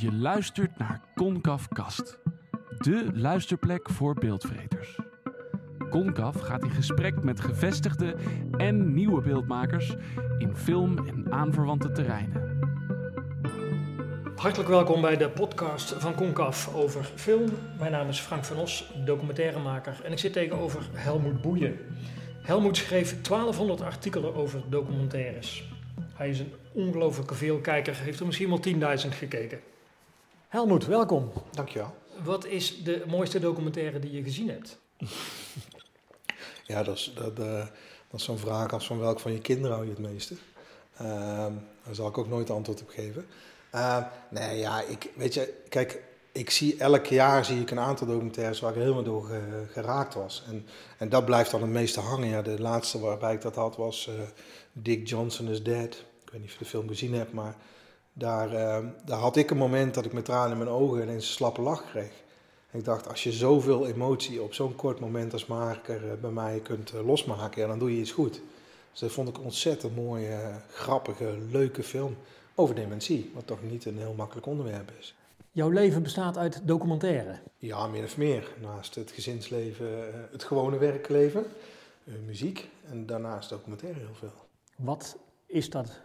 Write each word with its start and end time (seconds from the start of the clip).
Je 0.00 0.12
luistert 0.12 0.78
naar 0.78 1.00
Concaf 1.14 1.68
Kast, 1.68 2.18
de 2.78 3.10
luisterplek 3.14 3.90
voor 3.90 4.14
beeldvreters. 4.14 4.98
Concaf 5.90 6.40
gaat 6.40 6.64
in 6.64 6.70
gesprek 6.70 7.22
met 7.22 7.40
gevestigde 7.40 8.16
en 8.56 8.94
nieuwe 8.94 9.20
beeldmakers 9.22 9.94
in 10.38 10.56
film- 10.56 11.08
en 11.08 11.32
aanverwante 11.32 11.92
terreinen. 11.92 12.58
Hartelijk 14.36 14.68
welkom 14.68 15.00
bij 15.00 15.16
de 15.16 15.30
podcast 15.30 15.92
van 15.92 16.14
Concaf 16.14 16.74
over 16.74 17.04
film. 17.04 17.50
Mijn 17.78 17.92
naam 17.92 18.08
is 18.08 18.20
Frank 18.20 18.44
van 18.44 18.56
Os, 18.56 18.92
documentairemaker 19.04 20.00
en 20.04 20.12
ik 20.12 20.18
zit 20.18 20.32
tegenover 20.32 20.88
Helmoet 20.92 21.42
Boeien. 21.42 21.78
Helmoet 22.42 22.76
schreef 22.76 23.22
1200 23.22 23.80
artikelen 23.80 24.34
over 24.34 24.62
documentaires. 24.68 25.68
Hij 26.14 26.28
is 26.28 26.40
een 26.40 26.52
ongelooflijke 26.72 27.34
veelkijker, 27.34 27.96
heeft 27.96 28.20
er 28.20 28.26
misschien 28.26 28.48
wel 28.48 28.96
10.000 28.98 29.08
gekeken. 29.08 29.69
Helmoet, 30.50 30.86
welkom. 30.86 31.32
Dankjewel. 31.50 31.94
Wat 32.24 32.44
is 32.46 32.82
de 32.84 33.04
mooiste 33.08 33.38
documentaire 33.40 33.98
die 33.98 34.10
je 34.12 34.22
gezien 34.22 34.48
hebt? 34.48 34.78
Ja, 36.66 36.82
dat 36.82 36.96
is, 36.96 37.12
dat, 37.14 37.38
eh, 37.38 37.66
dat 38.10 38.20
is 38.20 38.24
zo'n 38.24 38.38
vraag 38.38 38.72
als 38.72 38.86
van 38.86 38.98
welk 38.98 39.20
van 39.20 39.32
je 39.32 39.38
kinderen 39.40 39.70
hou 39.76 39.84
je 39.88 39.92
het 39.94 40.12
meeste. 40.12 40.34
Ehm, 40.96 41.52
daar 41.84 41.94
zal 41.94 42.08
ik 42.08 42.18
ook 42.18 42.28
nooit 42.28 42.50
antwoord 42.50 42.82
op 42.82 42.88
geven. 42.88 43.26
Ehm, 43.70 44.02
nee, 44.30 44.58
ja, 44.58 44.80
ik, 44.82 45.10
weet 45.16 45.34
je, 45.34 45.54
kijk, 45.68 46.02
ik 46.32 46.50
zie 46.50 46.76
elk 46.78 47.06
jaar 47.06 47.44
zie 47.44 47.60
ik 47.60 47.70
een 47.70 47.78
aantal 47.78 48.06
documentaires 48.06 48.60
waar 48.60 48.70
ik 48.72 48.78
helemaal 48.78 49.02
door 49.02 49.24
ge- 49.24 49.64
geraakt 49.72 50.14
was. 50.14 50.44
En, 50.48 50.66
en 50.98 51.08
dat 51.08 51.24
blijft 51.24 51.50
dan 51.50 51.60
het 51.62 51.70
meeste 51.70 52.00
hangen. 52.00 52.28
Ja, 52.28 52.42
de 52.42 52.60
laatste 52.60 52.98
waarbij 53.00 53.34
ik 53.34 53.40
dat 53.40 53.54
had 53.54 53.76
was 53.76 54.08
eh, 54.08 54.14
Dick 54.72 55.08
Johnson 55.08 55.48
is 55.48 55.62
Dead. 55.62 55.94
Ik 56.24 56.30
weet 56.32 56.40
niet 56.40 56.50
of 56.50 56.52
je 56.58 56.64
de 56.64 56.70
film 56.70 56.88
gezien 56.88 57.14
hebt, 57.14 57.32
maar 57.32 57.56
daar, 58.12 58.54
ehm, 58.54 58.86
daar 59.04 59.18
had 59.18 59.36
ik 59.36 59.50
een 59.50 59.56
moment 59.56 59.94
dat 59.94 60.04
ik 60.04 60.12
met 60.12 60.24
tranen 60.24 60.50
in 60.50 60.58
mijn 60.58 60.70
ogen 60.70 61.02
ineens 61.02 61.26
een 61.26 61.32
slappe 61.32 61.60
lach 61.60 61.90
kreeg. 61.90 62.12
En 62.70 62.78
ik 62.78 62.84
dacht, 62.84 63.08
als 63.08 63.22
je 63.22 63.32
zoveel 63.32 63.86
emotie 63.86 64.42
op 64.42 64.54
zo'n 64.54 64.74
kort 64.74 65.00
moment 65.00 65.32
als 65.32 65.46
maker 65.46 66.10
eh, 66.10 66.16
bij 66.20 66.30
mij 66.30 66.60
kunt 66.60 66.92
eh, 66.92 67.06
losmaken, 67.06 67.60
ja, 67.60 67.68
dan 67.68 67.78
doe 67.78 67.94
je 67.94 68.00
iets 68.00 68.12
goed. 68.12 68.40
Dus 68.90 69.00
dat 69.00 69.12
vond 69.12 69.28
ik 69.28 69.36
een 69.36 69.44
ontzettend 69.44 69.96
mooie, 69.96 70.28
eh, 70.28 70.56
grappige, 70.70 71.38
leuke 71.50 71.82
film 71.82 72.16
over 72.54 72.74
dementie. 72.74 73.30
Wat 73.34 73.46
toch 73.46 73.62
niet 73.62 73.84
een 73.84 73.98
heel 73.98 74.14
makkelijk 74.16 74.46
onderwerp 74.46 74.92
is. 74.98 75.14
Jouw 75.52 75.68
leven 75.68 76.02
bestaat 76.02 76.36
uit 76.36 76.60
documentaire. 76.64 77.38
Ja, 77.58 77.86
meer 77.86 78.04
of 78.04 78.16
meer. 78.16 78.48
Naast 78.60 78.94
het 78.94 79.10
gezinsleven, 79.10 79.88
het 80.30 80.44
gewone 80.44 80.78
werkleven, 80.78 81.44
muziek 82.26 82.68
en 82.90 83.06
daarnaast 83.06 83.48
documentaire 83.48 83.98
heel 83.98 84.14
veel. 84.14 84.32
Wat 84.76 85.16
is 85.46 85.70
dat, 85.70 86.00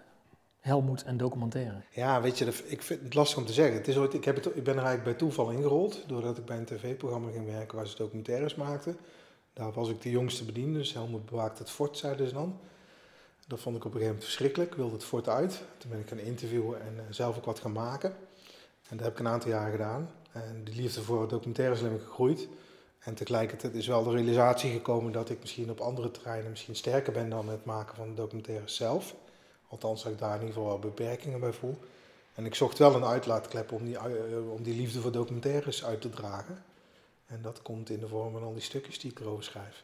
Helmoet 0.65 1.03
en 1.03 1.17
documentaire? 1.17 1.81
Ja, 1.89 2.21
weet 2.21 2.37
je, 2.37 2.45
ik 2.65 2.81
vind 2.81 3.03
het 3.03 3.13
lastig 3.13 3.37
om 3.37 3.45
te 3.45 3.53
zeggen. 3.53 3.77
Het 3.77 3.87
is 3.87 3.97
ooit, 3.97 4.13
ik, 4.13 4.25
heb 4.25 4.35
het, 4.35 4.45
ik 4.45 4.63
ben 4.63 4.77
er 4.77 4.83
eigenlijk 4.83 5.03
bij 5.03 5.13
toeval 5.13 5.49
ingerold, 5.49 6.03
doordat 6.07 6.37
ik 6.37 6.45
bij 6.45 6.57
een 6.57 6.65
tv-programma 6.65 7.31
ging 7.31 7.45
werken 7.45 7.77
waar 7.77 7.87
ze 7.87 7.95
documentaires 7.95 8.55
maakten. 8.55 8.97
Daar 9.53 9.71
was 9.71 9.89
ik 9.89 10.01
de 10.01 10.09
jongste 10.09 10.45
bediende, 10.45 10.77
dus 10.77 10.93
Helmoet 10.93 11.25
bewaakt 11.25 11.59
het 11.59 11.69
fort, 11.69 11.97
zeiden 11.97 12.27
ze 12.27 12.33
dan. 12.33 12.59
Dat 13.47 13.59
vond 13.59 13.75
ik 13.75 13.85
op 13.85 13.93
een 13.93 13.99
gegeven 13.99 14.05
moment 14.05 14.23
verschrikkelijk, 14.23 14.71
ik 14.71 14.77
wilde 14.77 14.93
het 14.93 15.03
fort 15.03 15.29
uit. 15.29 15.61
Toen 15.77 15.89
ben 15.89 15.99
ik 15.99 16.07
gaan 16.07 16.19
interviewen 16.19 16.81
en 16.81 16.93
eh, 16.97 17.03
zelf 17.09 17.37
ook 17.37 17.45
wat 17.45 17.59
gaan 17.59 17.71
maken. 17.71 18.09
En 18.89 18.97
dat 18.97 19.05
heb 19.05 19.13
ik 19.13 19.19
een 19.19 19.27
aantal 19.27 19.49
jaar 19.49 19.71
gedaan. 19.71 20.09
En 20.31 20.63
die 20.63 20.75
liefde 20.75 21.01
voor 21.01 21.27
documentaires 21.27 21.81
is 21.81 21.87
gegroeid. 22.03 22.47
En 22.99 23.13
tegelijkertijd 23.13 23.73
is 23.73 23.87
wel 23.87 24.03
de 24.03 24.11
realisatie 24.11 24.71
gekomen 24.71 25.11
dat 25.11 25.29
ik 25.29 25.39
misschien 25.39 25.69
op 25.69 25.79
andere 25.79 26.11
terreinen 26.11 26.49
misschien 26.49 26.75
sterker 26.75 27.13
ben 27.13 27.29
dan 27.29 27.49
het 27.49 27.65
maken 27.65 27.95
van 27.95 28.15
documentaires 28.15 28.75
zelf. 28.75 29.15
Althans, 29.67 30.03
dat 30.03 30.11
ik 30.11 30.19
daar 30.19 30.33
in 30.33 30.39
ieder 30.39 30.53
geval 30.53 30.69
wel 30.69 30.79
beperkingen 30.79 31.39
bij 31.39 31.53
voel. 31.53 31.77
En 32.35 32.45
ik 32.45 32.55
zocht 32.55 32.77
wel 32.77 32.95
een 32.95 33.05
uitlaatklep 33.05 33.71
om 33.71 33.85
die, 33.85 33.97
eh, 33.97 34.51
om 34.51 34.63
die 34.63 34.75
liefde 34.75 35.01
voor 35.01 35.11
documentaires 35.11 35.85
uit 35.85 36.01
te 36.01 36.09
dragen. 36.09 36.63
En 37.25 37.41
dat 37.41 37.61
komt 37.61 37.89
in 37.89 37.99
de 37.99 38.07
vorm 38.07 38.31
van 38.31 38.43
al 38.43 38.53
die 38.53 38.61
stukjes 38.61 38.99
die 38.99 39.11
ik 39.11 39.19
erover 39.19 39.43
schrijf. 39.43 39.83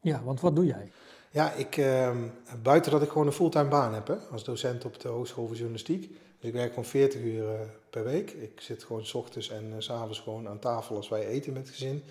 Ja, 0.00 0.22
want 0.22 0.40
wat 0.40 0.56
doe 0.56 0.66
jij? 0.66 0.92
Ja, 1.30 1.52
ik, 1.52 1.76
ehm, 1.76 2.28
buiten 2.62 2.92
dat 2.92 3.02
ik 3.02 3.08
gewoon 3.08 3.26
een 3.26 3.32
fulltime 3.32 3.68
baan 3.68 3.94
heb, 3.94 4.06
hè, 4.06 4.16
als 4.30 4.44
docent 4.44 4.84
op 4.84 5.00
de 5.00 5.08
Hogeschool 5.08 5.46
voor 5.46 5.56
Journalistiek. 5.56 6.08
Dus 6.08 6.48
ik 6.48 6.52
werk 6.52 6.68
gewoon 6.68 6.84
40 6.84 7.20
uur 7.20 7.54
eh, 7.54 7.60
per 7.90 8.04
week. 8.04 8.30
Ik 8.30 8.60
zit 8.60 8.84
gewoon 8.84 9.06
s 9.06 9.14
ochtends 9.14 9.50
en 9.50 9.72
eh, 9.72 9.78
s 9.78 9.84
s'avonds 9.84 10.20
gewoon 10.20 10.48
aan 10.48 10.58
tafel 10.58 10.96
als 10.96 11.08
wij 11.08 11.26
eten 11.26 11.52
met 11.52 11.62
het 11.62 11.70
gezin. 11.70 12.02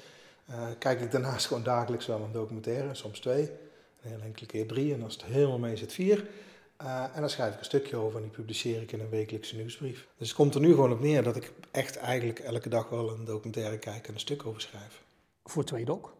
Kijk 0.79 1.01
ik 1.01 1.11
daarnaast 1.11 1.47
gewoon 1.47 1.63
dagelijks 1.63 2.05
wel 2.05 2.21
een 2.21 2.31
documentaire, 2.31 2.93
soms 2.93 3.19
twee. 3.19 3.41
Een 3.41 4.09
hele 4.11 4.23
enkele 4.23 4.45
keer 4.45 4.67
drie 4.67 4.93
en 4.93 5.03
als 5.03 5.13
het 5.13 5.23
helemaal 5.23 5.59
mee 5.59 5.77
zit 5.77 5.93
vier. 5.93 6.27
Eh, 6.77 7.03
en 7.13 7.19
dan 7.19 7.29
schrijf 7.29 7.53
ik 7.53 7.59
een 7.59 7.65
stukje 7.65 7.95
over 7.95 8.15
en 8.15 8.21
die 8.21 8.31
publiceer 8.31 8.81
ik 8.81 8.91
in 8.91 8.99
een 8.99 9.09
wekelijkse 9.09 9.55
nieuwsbrief. 9.55 10.07
Dus 10.17 10.27
het 10.27 10.37
komt 10.37 10.55
er 10.55 10.61
nu 10.61 10.69
gewoon 10.69 10.91
op 10.91 10.99
neer 10.99 11.23
dat 11.23 11.35
ik 11.35 11.53
echt 11.71 11.97
eigenlijk 11.97 12.39
elke 12.39 12.69
dag 12.69 12.89
wel 12.89 13.11
een 13.11 13.25
documentaire 13.25 13.77
kijk 13.77 14.07
en 14.07 14.13
een 14.13 14.19
stuk 14.19 14.45
over 14.45 14.61
schrijf. 14.61 15.03
Voor 15.45 15.63
Tweedoc. 15.63 16.13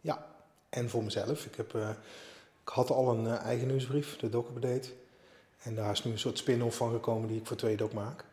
Ja, 0.00 0.26
en 0.68 0.90
voor 0.90 1.04
mezelf. 1.04 1.46
Ik, 1.46 1.54
heb, 1.54 1.74
eh, 1.74 1.90
ik 2.62 2.68
had 2.68 2.90
al 2.90 3.10
een 3.10 3.26
eh, 3.26 3.42
eigen 3.42 3.66
nieuwsbrief, 3.66 4.16
de 4.16 4.28
Doc 4.28 4.48
Update. 4.48 4.88
En 5.62 5.74
daar 5.74 5.90
is 5.90 6.04
nu 6.04 6.12
een 6.12 6.18
soort 6.18 6.38
spin-off 6.38 6.76
van 6.76 6.92
gekomen 6.92 7.28
die 7.28 7.38
ik 7.38 7.46
voor 7.46 7.56
Tweedok 7.56 7.92
maak. 7.92 8.24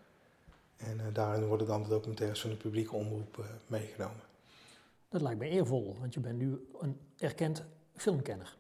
En 0.77 0.99
daarin 1.13 1.45
worden 1.45 1.67
dan 1.67 1.83
de 1.83 1.89
documentaires 1.89 2.41
van 2.41 2.49
de 2.49 2.55
publieke 2.55 2.95
omroep 2.95 3.45
meegenomen. 3.67 4.21
Dat 5.09 5.21
lijkt 5.21 5.39
me 5.39 5.47
eervol, 5.47 5.95
want 5.99 6.13
je 6.13 6.19
bent 6.19 6.37
nu 6.37 6.67
een 6.79 6.99
erkend 7.17 7.63
filmkenner. 7.95 8.57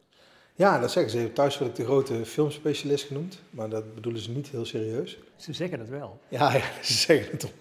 Ja, 0.61 0.79
dat 0.79 0.91
zeggen 0.91 1.11
ze. 1.11 1.33
Thuis 1.33 1.57
word 1.57 1.69
ik 1.69 1.75
de 1.75 1.83
grote 1.83 2.25
filmspecialist 2.25 3.05
genoemd, 3.05 3.39
maar 3.49 3.69
dat 3.69 3.95
bedoelen 3.95 4.21
ze 4.21 4.31
niet 4.31 4.47
heel 4.47 4.65
serieus. 4.65 5.19
Ze 5.35 5.53
zeggen 5.53 5.79
het 5.79 5.89
wel. 5.89 6.19
Ja, 6.27 6.53
ja 6.53 6.63
ze 6.83 6.93
zeggen 6.93 7.31
het 7.31 7.43
om, 7.43 7.51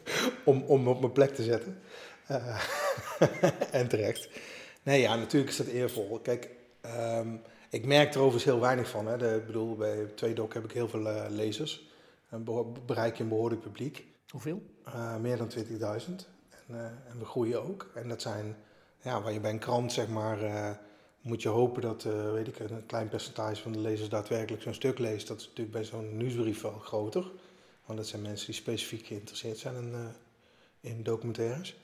om, 0.44 0.62
om 0.62 0.88
op 0.88 1.00
mijn 1.00 1.12
plek 1.12 1.34
te 1.34 1.42
zetten. 1.42 1.78
Eh, 2.26 2.60
en 3.80 3.88
terecht. 3.88 4.28
Nee, 4.82 5.00
ja, 5.00 5.16
natuurlijk 5.16 5.50
is 5.50 5.56
dat 5.56 5.66
eervol. 5.66 6.20
Kijk, 6.22 6.50
ehm, 6.80 7.28
ik 7.70 7.86
merk 7.86 8.14
er 8.14 8.20
overigens 8.20 8.44
heel 8.44 8.60
weinig 8.60 8.88
van. 8.88 9.06
Hè. 9.06 9.16
De, 9.16 9.34
ik 9.34 9.46
bedoel, 9.46 9.76
bij 9.76 10.04
Tweedok 10.14 10.54
heb 10.54 10.64
ik 10.64 10.72
heel 10.72 10.88
veel 10.88 11.08
eh, 11.08 11.30
lezers. 11.30 11.88
En 12.28 12.44
bereik 12.86 13.16
je 13.16 13.22
een 13.22 13.28
behoorlijk 13.28 13.60
publiek. 13.60 14.06
Hoeveel? 14.30 14.62
Eh, 14.84 15.16
meer 15.16 15.36
dan 15.36 15.50
20.000. 15.58 15.64
En, 15.78 16.74
en 17.08 17.18
we 17.18 17.24
groeien 17.24 17.62
ook. 17.68 17.90
En 17.94 18.08
dat 18.08 18.22
zijn, 18.22 18.56
ja, 19.02 19.22
waar 19.22 19.32
je 19.32 19.40
bij 19.40 19.50
een 19.50 19.58
krant 19.58 19.92
zeg 19.92 20.08
maar, 20.08 20.38
moet 21.20 21.42
je 21.42 21.48
hopen 21.48 21.82
dat, 21.82 22.04
eh, 22.04 22.32
weet 22.32 22.48
ik, 22.48 22.58
een 22.58 22.86
klein 22.86 23.08
percentage 23.08 23.62
van 23.62 23.72
de 23.72 23.78
lezers 23.78 24.08
daadwerkelijk 24.08 24.62
zo'n 24.62 24.74
stuk 24.74 24.98
leest. 24.98 25.28
Dat 25.28 25.38
is 25.40 25.44
natuurlijk 25.46 25.76
bij 25.76 25.84
zo'n 25.84 26.16
nieuwsbrief 26.16 26.60
wel 26.60 26.78
groter. 26.78 27.30
Want 27.86 27.98
dat 27.98 28.08
zijn 28.08 28.22
mensen 28.22 28.46
die 28.46 28.54
specifiek 28.54 29.06
geïnteresseerd 29.06 29.58
zijn 29.58 29.74
in, 29.74 29.92
eh, 29.94 30.06
in 30.80 31.02
documentaires. 31.02 31.76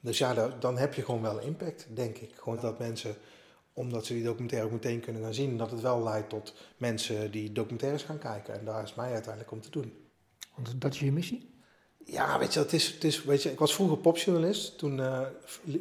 Dus 0.00 0.18
ja, 0.18 0.34
da- 0.34 0.56
dan 0.60 0.78
heb 0.78 0.94
je 0.94 1.02
gewoon 1.02 1.22
wel 1.22 1.40
impact, 1.40 1.86
denk 1.94 2.16
ik. 2.18 2.34
Gewoon 2.34 2.60
dat 2.60 2.78
mensen, 2.78 3.16
omdat 3.72 4.06
ze 4.06 4.14
die 4.14 4.22
documentaire 4.22 4.66
ook 4.66 4.72
meteen 4.72 5.00
kunnen 5.00 5.22
gaan 5.22 5.34
zien, 5.34 5.56
dat 5.58 5.70
het 5.70 5.80
wel 5.80 6.02
leidt 6.02 6.28
tot 6.28 6.54
mensen 6.76 7.30
die 7.30 7.52
documentaires 7.52 8.02
gaan 8.02 8.18
kijken. 8.18 8.58
En 8.58 8.64
daar 8.64 8.82
is 8.82 8.94
mij 8.94 9.12
uiteindelijk 9.12 9.52
om 9.52 9.60
te 9.60 9.70
doen. 9.70 9.92
Want 10.54 10.80
dat 10.80 10.94
is 10.94 11.00
je 11.00 11.12
missie? 11.12 11.53
Ja, 12.04 12.38
weet 12.38 12.52
je, 12.54 12.60
het 12.60 12.72
is, 12.72 12.86
het 12.86 13.04
is, 13.04 13.24
weet 13.24 13.42
je, 13.42 13.50
ik 13.50 13.58
was 13.58 13.74
vroeger 13.74 13.96
popjournalist. 13.98 14.78
Toen 14.78 15.00
eh, 15.00 15.20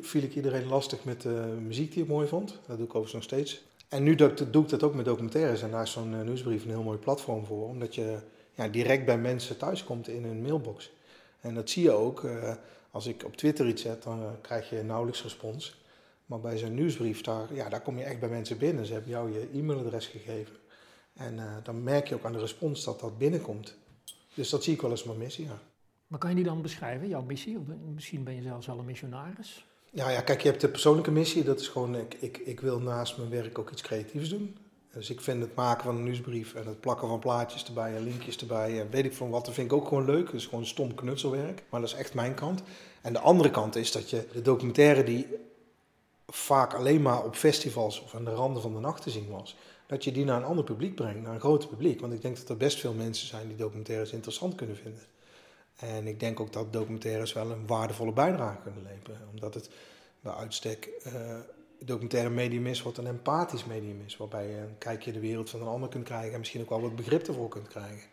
viel 0.02 0.24
ik 0.24 0.36
iedereen 0.36 0.68
lastig 0.68 1.04
met 1.04 1.22
de 1.22 1.58
muziek 1.62 1.92
die 1.94 2.04
ik 2.04 2.10
mooi 2.10 2.28
vond. 2.28 2.50
Dat 2.68 2.78
doe 2.78 2.86
ik 2.86 2.96
overigens 2.96 3.14
nog 3.14 3.24
steeds. 3.24 3.64
En 3.90 4.04
nu 4.04 4.16
doe 4.16 4.30
ik, 4.30 4.54
doe 4.54 4.64
ik 4.64 4.70
dat 4.70 4.84
ook 4.84 4.94
met 4.94 5.06
documentaires. 5.06 5.62
En 5.62 5.72
daar 5.72 5.84
is 5.84 5.92
zo'n 5.92 6.14
eh, 6.14 6.22
nieuwsbrief 6.22 6.64
een 6.64 6.70
heel 6.70 6.84
mooi 6.84 6.98
platform 6.98 7.46
voor. 7.46 7.68
Omdat 7.68 7.96
je 7.96 8.18
ja, 8.54 8.68
direct 8.68 9.06
bij 9.06 9.18
mensen 9.18 9.58
thuis 9.58 9.84
komt 9.84 10.08
in 10.08 10.24
hun 10.24 10.42
mailbox. 10.42 10.92
En 11.42 11.54
dat 11.54 11.70
zie 11.70 11.84
je 11.84 11.92
ook. 11.92 12.24
eh, 12.24 12.54
als 12.94 13.08
ik 13.08 13.24
op 13.26 13.36
Twitter 13.36 13.68
iets 13.68 13.82
zet, 13.82 14.04
dan 14.04 14.20
eh, 14.22 14.28
krijg 14.42 14.70
je 14.70 14.84
nauwelijks 14.84 15.24
respons. 15.24 15.82
Maar 16.26 16.40
bij 16.40 16.58
zo'n 16.58 16.74
nieuwsbrief, 16.74 17.22
daar, 17.22 17.54
ja, 17.54 17.70
daar 17.70 17.82
kom 17.82 17.98
je 17.98 18.04
echt 18.04 18.20
bij 18.20 18.30
mensen 18.30 18.58
binnen. 18.58 18.86
Ze 18.86 18.94
hebben 18.94 19.12
jou 19.12 19.32
je 19.34 19.50
e-mailadres 19.54 20.08
gegeven. 20.08 20.56
En 21.14 21.40
eh, 21.40 21.56
dan 21.64 21.84
merk 21.84 22.08
je 22.08 22.16
ook 22.16 22.24
aan 22.26 22.34
de 22.34 22.40
respons 22.40 22.84
dat 22.84 23.00
dat 23.00 23.18
binnenkomt. 23.18 23.76
Dus 24.34 24.50
dat 24.50 24.64
zie 24.64 24.74
ik 24.74 24.82
wel 24.82 24.92
als 24.92 25.04
mijn 25.04 25.18
missie, 25.18 25.46
ja. 25.46 25.62
Maar 26.14 26.22
kan 26.22 26.32
je 26.32 26.38
die 26.38 26.46
dan 26.46 26.62
beschrijven, 26.62 27.08
jouw 27.08 27.22
missie? 27.22 27.58
Of 27.58 27.64
misschien 27.94 28.24
ben 28.24 28.36
je 28.36 28.42
zelfs 28.42 28.68
wel 28.68 28.80
een 28.80 28.86
missionaris? 28.86 29.66
Ja, 29.92 30.10
ja, 30.10 30.22
kijk, 30.22 30.42
je 30.42 30.50
hebt 30.50 30.62
de 30.62 30.70
persoonlijke 30.70 31.12
missie. 31.12 31.44
Dat 31.44 31.60
is 31.60 31.68
gewoon, 31.68 31.96
ik, 31.96 32.14
ik, 32.20 32.38
ik 32.38 32.60
wil 32.60 32.80
naast 32.80 33.18
mijn 33.18 33.30
werk 33.30 33.60
ook 33.60 33.72
iets 33.72 33.82
creatiefs 33.82 34.30
doen. 34.30 34.58
Dus 34.92 35.10
ik 35.10 35.22
vind 35.22 35.42
het 35.42 35.56
maken 35.56 35.84
van 35.84 35.96
een 35.96 36.04
nieuwsbrief 36.04 36.54
en 36.54 36.68
het 36.68 36.80
plakken 36.80 37.08
van 37.08 37.20
plaatjes 37.20 37.66
erbij 37.66 37.96
en 37.96 38.04
linkjes 38.04 38.38
erbij 38.38 38.80
en 38.82 38.90
weet 38.90 39.06
ik 39.06 39.14
van 39.14 39.30
wat, 39.30 39.46
dat 39.46 39.54
vind 39.54 39.72
ik 39.72 39.78
ook 39.78 39.88
gewoon 39.88 40.06
leuk. 40.06 40.26
Dat 40.26 40.34
is 40.34 40.46
gewoon 40.46 40.66
stom 40.66 40.96
knutselwerk, 40.96 41.64
maar 41.70 41.80
dat 41.80 41.90
is 41.90 41.96
echt 41.96 42.14
mijn 42.14 42.34
kant. 42.34 42.64
En 43.02 43.14
de 43.14 43.20
andere 43.20 43.52
kant 43.52 43.76
is 43.76 43.92
dat 43.92 44.10
je 44.10 44.28
de 44.32 44.42
documentaire 44.42 45.04
die 45.04 45.28
vaak 46.28 46.74
alleen 46.74 47.02
maar 47.02 47.24
op 47.24 47.36
festivals 47.36 48.04
of 48.04 48.16
aan 48.16 48.26
de 48.26 48.34
randen 48.34 48.62
van 48.62 48.74
de 48.74 48.80
nacht 48.80 49.02
te 49.02 49.10
zien 49.10 49.30
was, 49.30 49.58
dat 49.88 50.04
je 50.04 50.12
die 50.12 50.26
naar 50.26 50.38
een 50.38 50.48
ander 50.48 50.64
publiek 50.64 50.96
brengt, 50.96 51.22
naar 51.22 51.34
een 51.34 51.40
groter 51.40 51.70
publiek. 51.70 52.02
Want 52.02 52.14
ik 52.14 52.22
denk 52.22 52.38
dat 52.38 52.50
er 52.50 52.58
best 52.58 52.80
veel 52.80 52.94
mensen 52.94 53.28
zijn 53.28 53.48
die 53.48 53.58
documentaires 53.58 54.12
interessant 54.12 54.56
kunnen 54.56 54.78
vinden. 54.78 55.13
En 55.76 56.08
ik 56.08 56.20
denk 56.20 56.40
ook 56.40 56.54
dat 56.54 56.74
documentaires 56.74 57.34
wel 57.34 57.52
een 57.52 57.68
waardevolle 57.68 58.14
bijdrage 58.14 58.62
kunnen 58.62 58.84
leveren. 58.84 59.28
Omdat 59.32 59.54
het 59.54 59.70
bij 60.22 60.34
uitstek 60.34 60.86
eh 61.04 61.40
documentaire 61.86 62.30
medium 62.30 62.68
is 62.68 62.82
wat 62.82 62.98
een 62.98 63.08
empathisch 63.08 63.66
medium 63.66 64.02
is. 64.06 64.18
Waarbij 64.18 64.48
je 64.48 64.58
een 64.58 64.78
kijkje 64.78 65.12
de 65.12 65.20
wereld 65.20 65.50
van 65.50 65.62
een 65.62 65.68
ander 65.68 65.90
kunt 65.90 66.04
krijgen 66.04 66.34
en 66.34 66.40
misschien 66.40 66.62
ook 66.62 66.70
wel 66.70 66.82
wat 66.82 66.96
begrip 66.96 67.28
ervoor 67.28 67.50
kunt 67.50 67.68
krijgen. 67.68 68.10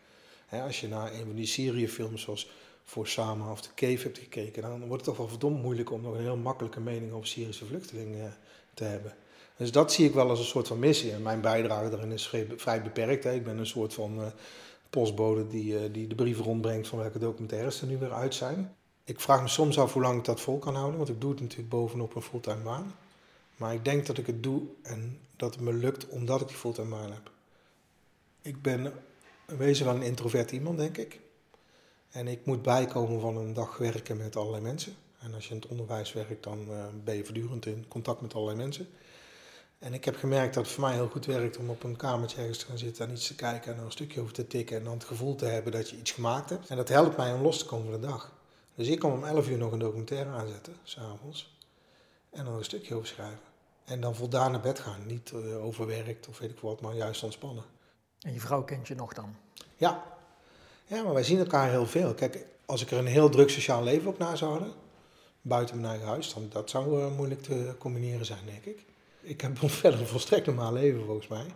Als 0.50 0.80
je 0.80 0.88
naar 0.88 1.12
een 1.12 1.26
van 1.26 1.34
die 1.34 1.46
Syrië-films 1.46 2.22
zoals 2.22 2.50
voor 2.84 3.06
Sama 3.06 3.50
of 3.50 3.60
de 3.60 3.68
Cave 3.74 4.02
hebt 4.02 4.18
gekeken, 4.18 4.62
dan 4.62 4.78
wordt 4.78 4.92
het 4.92 5.04
toch 5.04 5.16
wel 5.16 5.28
verdomd 5.28 5.62
moeilijk 5.62 5.90
om 5.90 6.00
nog 6.00 6.14
een 6.14 6.20
heel 6.20 6.36
makkelijke 6.36 6.80
mening 6.80 7.12
over 7.12 7.26
Syrische 7.26 7.66
vluchtelingen 7.66 8.36
te 8.74 8.84
hebben. 8.84 9.14
Dus 9.56 9.72
dat 9.72 9.92
zie 9.92 10.06
ik 10.06 10.14
wel 10.14 10.28
als 10.28 10.38
een 10.38 10.44
soort 10.44 10.68
van 10.68 10.78
missie. 10.78 11.12
En 11.12 11.22
mijn 11.22 11.40
bijdrage 11.40 11.90
daarin 11.90 12.12
is 12.12 12.34
vrij 12.56 12.82
beperkt. 12.82 13.24
Ik 13.24 13.44
ben 13.44 13.58
een 13.58 13.66
soort 13.66 13.94
van 13.94 14.20
uh, 14.20 14.26
postbode 14.90 15.46
die, 15.46 15.72
uh, 15.72 15.92
die 15.92 16.06
de 16.06 16.14
brieven 16.14 16.44
rondbrengt 16.44 16.88
van 16.88 16.98
welke 16.98 17.18
documentaires 17.18 17.80
er 17.80 17.86
nu 17.86 17.98
weer 17.98 18.12
uit 18.12 18.34
zijn. 18.34 18.74
Ik 19.04 19.20
vraag 19.20 19.42
me 19.42 19.48
soms 19.48 19.78
af 19.78 19.92
hoe 19.92 20.02
lang 20.02 20.18
ik 20.18 20.24
dat 20.24 20.40
vol 20.40 20.58
kan 20.58 20.74
houden, 20.74 20.96
want 20.96 21.08
ik 21.08 21.20
doe 21.20 21.30
het 21.30 21.40
natuurlijk 21.40 21.68
bovenop 21.68 22.14
een 22.14 22.22
fulltime 22.22 22.62
baan. 22.62 22.94
Maar 23.56 23.74
ik 23.74 23.84
denk 23.84 24.06
dat 24.06 24.18
ik 24.18 24.26
het 24.26 24.42
doe 24.42 24.62
en 24.82 25.18
dat 25.36 25.54
het 25.54 25.62
me 25.62 25.72
lukt 25.72 26.08
omdat 26.08 26.40
ik 26.40 26.48
die 26.48 26.56
fulltime 26.56 26.88
baan 26.88 27.12
heb. 27.12 27.30
Ik 28.42 28.62
ben 28.62 28.92
wezen 29.46 29.84
wel 29.84 29.94
een 29.94 30.02
introvert 30.02 30.50
iemand, 30.50 30.78
denk 30.78 30.96
ik. 30.96 31.20
En 32.10 32.28
ik 32.28 32.44
moet 32.44 32.62
bijkomen 32.62 33.20
van 33.20 33.36
een 33.36 33.52
dag 33.52 33.76
werken 33.76 34.16
met 34.16 34.36
allerlei 34.36 34.62
mensen. 34.62 34.94
En 35.18 35.34
als 35.34 35.44
je 35.44 35.54
in 35.54 35.60
het 35.60 35.70
onderwijs 35.70 36.12
werkt, 36.12 36.42
dan 36.42 36.66
uh, 36.70 36.84
ben 37.04 37.16
je 37.16 37.24
voortdurend 37.24 37.66
in 37.66 37.84
contact 37.88 38.20
met 38.20 38.34
allerlei 38.34 38.58
mensen. 38.58 38.88
En 39.80 39.94
ik 39.94 40.04
heb 40.04 40.16
gemerkt 40.16 40.54
dat 40.54 40.64
het 40.64 40.72
voor 40.74 40.84
mij 40.84 40.94
heel 40.94 41.08
goed 41.08 41.26
werkt 41.26 41.56
om 41.56 41.70
op 41.70 41.82
een 41.82 41.96
kamertje 41.96 42.38
ergens 42.38 42.58
te 42.58 42.66
gaan 42.66 42.78
zitten 42.78 43.06
en 43.06 43.12
iets 43.12 43.26
te 43.26 43.34
kijken 43.34 43.72
en 43.72 43.78
er 43.78 43.84
een 43.84 43.92
stukje 43.92 44.20
over 44.20 44.32
te 44.32 44.46
tikken 44.46 44.76
en 44.76 44.84
dan 44.84 44.92
het 44.92 45.04
gevoel 45.04 45.34
te 45.34 45.44
hebben 45.44 45.72
dat 45.72 45.90
je 45.90 45.96
iets 45.96 46.10
gemaakt 46.10 46.50
hebt. 46.50 46.68
En 46.68 46.76
dat 46.76 46.88
helpt 46.88 47.16
mij 47.16 47.32
om 47.32 47.42
los 47.42 47.58
te 47.58 47.66
komen 47.66 47.90
van 47.90 48.00
de 48.00 48.06
dag. 48.06 48.32
Dus 48.74 48.88
ik 48.88 48.98
kan 48.98 49.12
om 49.12 49.24
11 49.24 49.48
uur 49.48 49.58
nog 49.58 49.72
een 49.72 49.78
documentaire 49.78 50.30
aanzetten, 50.30 50.76
s'avonds. 50.82 51.58
En 52.30 52.44
dan 52.44 52.54
een 52.54 52.64
stukje 52.64 52.94
over 52.94 53.08
schrijven. 53.08 53.40
En 53.84 54.00
dan 54.00 54.14
voldaan 54.14 54.50
naar 54.50 54.60
bed 54.60 54.78
gaan. 54.78 55.06
Niet 55.06 55.32
uh, 55.34 55.64
overwerkt 55.64 56.28
of 56.28 56.38
weet 56.38 56.50
ik 56.50 56.58
wat, 56.58 56.80
maar 56.80 56.94
juist 56.94 57.22
ontspannen. 57.22 57.64
En 58.20 58.32
je 58.32 58.40
vrouw 58.40 58.62
kent 58.62 58.88
je 58.88 58.94
nog 58.94 59.12
dan? 59.12 59.36
Ja. 59.76 60.04
Ja, 60.86 61.02
maar 61.02 61.14
wij 61.14 61.24
zien 61.24 61.38
elkaar 61.38 61.70
heel 61.70 61.86
veel. 61.86 62.14
Kijk, 62.14 62.46
als 62.66 62.82
ik 62.82 62.90
er 62.90 62.98
een 62.98 63.06
heel 63.06 63.28
druk 63.28 63.50
sociaal 63.50 63.82
leven 63.82 64.08
op 64.08 64.18
na 64.18 64.36
zou 64.36 64.50
houden, 64.50 64.72
buiten 65.42 65.76
mijn 65.76 65.90
eigen 65.90 66.08
huis, 66.08 66.34
dan 66.34 66.48
dat 66.48 66.70
zou 66.70 67.00
uh, 67.00 67.16
moeilijk 67.16 67.42
te 67.42 67.74
combineren 67.78 68.26
zijn, 68.26 68.46
denk 68.46 68.64
ik. 68.64 68.89
Ik 69.20 69.40
heb 69.40 69.58
verder 69.70 70.00
een 70.00 70.06
volstrekt 70.06 70.46
normaal 70.46 70.72
leven, 70.72 71.04
volgens 71.04 71.28
mij. 71.28 71.46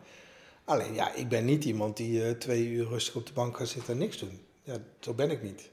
Alleen, 0.64 0.94
ja, 0.94 1.14
ik 1.14 1.28
ben 1.28 1.44
niet 1.44 1.64
iemand 1.64 1.96
die 1.96 2.20
uh, 2.20 2.30
twee 2.30 2.68
uur 2.68 2.88
rustig 2.88 3.14
op 3.14 3.26
de 3.26 3.32
bank 3.32 3.56
gaat 3.56 3.68
zitten 3.68 3.92
en 3.92 3.98
niks 3.98 4.18
doen. 4.18 4.40
Ja, 4.62 4.76
zo 5.00 5.14
ben 5.14 5.30
ik 5.30 5.42
niet. 5.42 5.70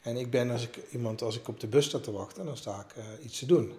En 0.00 0.16
ik 0.16 0.30
ben 0.30 0.50
als 0.50 0.62
ik 0.62 0.76
iemand, 0.90 1.22
als 1.22 1.38
ik 1.38 1.48
op 1.48 1.60
de 1.60 1.66
bus 1.66 1.86
sta 1.86 1.98
te 1.98 2.12
wachten, 2.12 2.44
dan 2.44 2.56
sta 2.56 2.80
ik 2.88 2.96
uh, 2.96 3.24
iets 3.24 3.38
te 3.38 3.46
doen. 3.46 3.72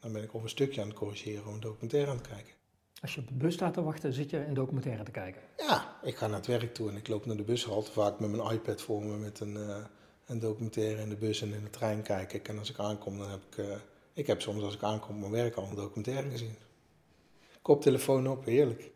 Dan 0.00 0.12
ben 0.12 0.22
ik 0.22 0.28
over 0.28 0.42
een 0.42 0.48
stukje 0.48 0.80
aan 0.80 0.88
het 0.88 0.96
corrigeren 0.96 1.46
of 1.46 1.54
een 1.54 1.60
documentaire 1.60 2.10
aan 2.10 2.16
het 2.16 2.26
kijken. 2.28 2.54
Als 3.00 3.14
je 3.14 3.20
op 3.20 3.28
de 3.28 3.34
bus 3.34 3.54
staat 3.54 3.74
te 3.74 3.82
wachten, 3.82 4.12
zit 4.12 4.30
je 4.30 4.44
een 4.44 4.54
documentaire 4.54 5.02
te 5.02 5.10
kijken? 5.10 5.42
Ja, 5.56 5.98
ik 6.02 6.16
ga 6.16 6.26
naar 6.26 6.36
het 6.36 6.46
werk 6.46 6.74
toe 6.74 6.90
en 6.90 6.96
ik 6.96 7.08
loop 7.08 7.26
naar 7.26 7.36
de 7.36 7.42
bushalte. 7.42 7.92
Vaak 7.92 8.20
met 8.20 8.30
mijn 8.30 8.52
iPad 8.52 8.80
voor 8.80 9.02
me 9.02 9.16
met 9.16 9.40
een, 9.40 9.54
uh, 9.54 9.76
een 10.26 10.38
documentaire 10.38 11.02
in 11.02 11.08
de 11.08 11.16
bus 11.16 11.42
en 11.42 11.52
in 11.52 11.64
de 11.64 11.70
trein 11.70 12.02
kijk 12.02 12.32
ik. 12.32 12.48
En 12.48 12.58
als 12.58 12.70
ik 12.70 12.78
aankom, 12.78 13.18
dan 13.18 13.30
heb 13.30 13.40
ik... 13.50 13.64
Ik 14.14 14.26
heb 14.26 14.40
soms 14.40 14.62
als 14.62 14.74
ik 14.74 14.82
aankom 14.82 15.14
op 15.14 15.20
mijn 15.20 15.42
werk 15.42 15.54
al 15.54 15.64
een 15.64 15.74
documentaire 15.74 16.30
gezien. 16.30 16.54
Koptelefoon 17.62 18.28
op, 18.28 18.44
heerlijk. 18.44 18.90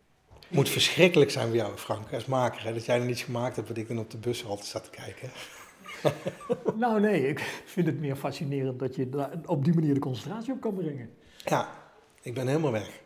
Moet 0.47 0.69
verschrikkelijk 0.69 1.31
zijn 1.31 1.47
voor 1.47 1.55
jou, 1.55 1.77
Frank, 1.77 2.13
als 2.13 2.25
maker. 2.25 2.63
Hè, 2.63 2.73
dat 2.73 2.85
jij 2.85 2.99
er 2.99 3.05
niets 3.05 3.23
gemaakt 3.23 3.55
hebt 3.55 3.67
wat 3.67 3.77
ik 3.77 3.87
dan 3.87 3.99
op 3.99 4.11
de 4.11 4.17
bushalte 4.17 4.65
zat 4.65 4.83
te 4.83 4.89
kijken. 4.89 5.29
nou 6.75 6.99
nee, 6.99 7.27
ik 7.27 7.39
vind 7.65 7.87
het 7.87 7.99
meer 7.99 8.15
fascinerend 8.15 8.79
dat 8.79 8.95
je 8.95 9.29
op 9.45 9.63
die 9.63 9.73
manier 9.73 9.93
de 9.93 9.99
concentratie 9.99 10.53
op 10.53 10.61
kan 10.61 10.75
brengen. 10.75 11.09
Ja, 11.37 11.69
ik 12.21 12.33
ben 12.33 12.47
helemaal 12.47 12.71
weg. 12.71 13.01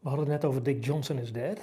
We 0.00 0.08
hadden 0.08 0.30
het 0.30 0.42
net 0.42 0.50
over 0.50 0.62
Dick 0.62 0.84
Johnson 0.84 1.18
is 1.18 1.32
Dead. 1.32 1.58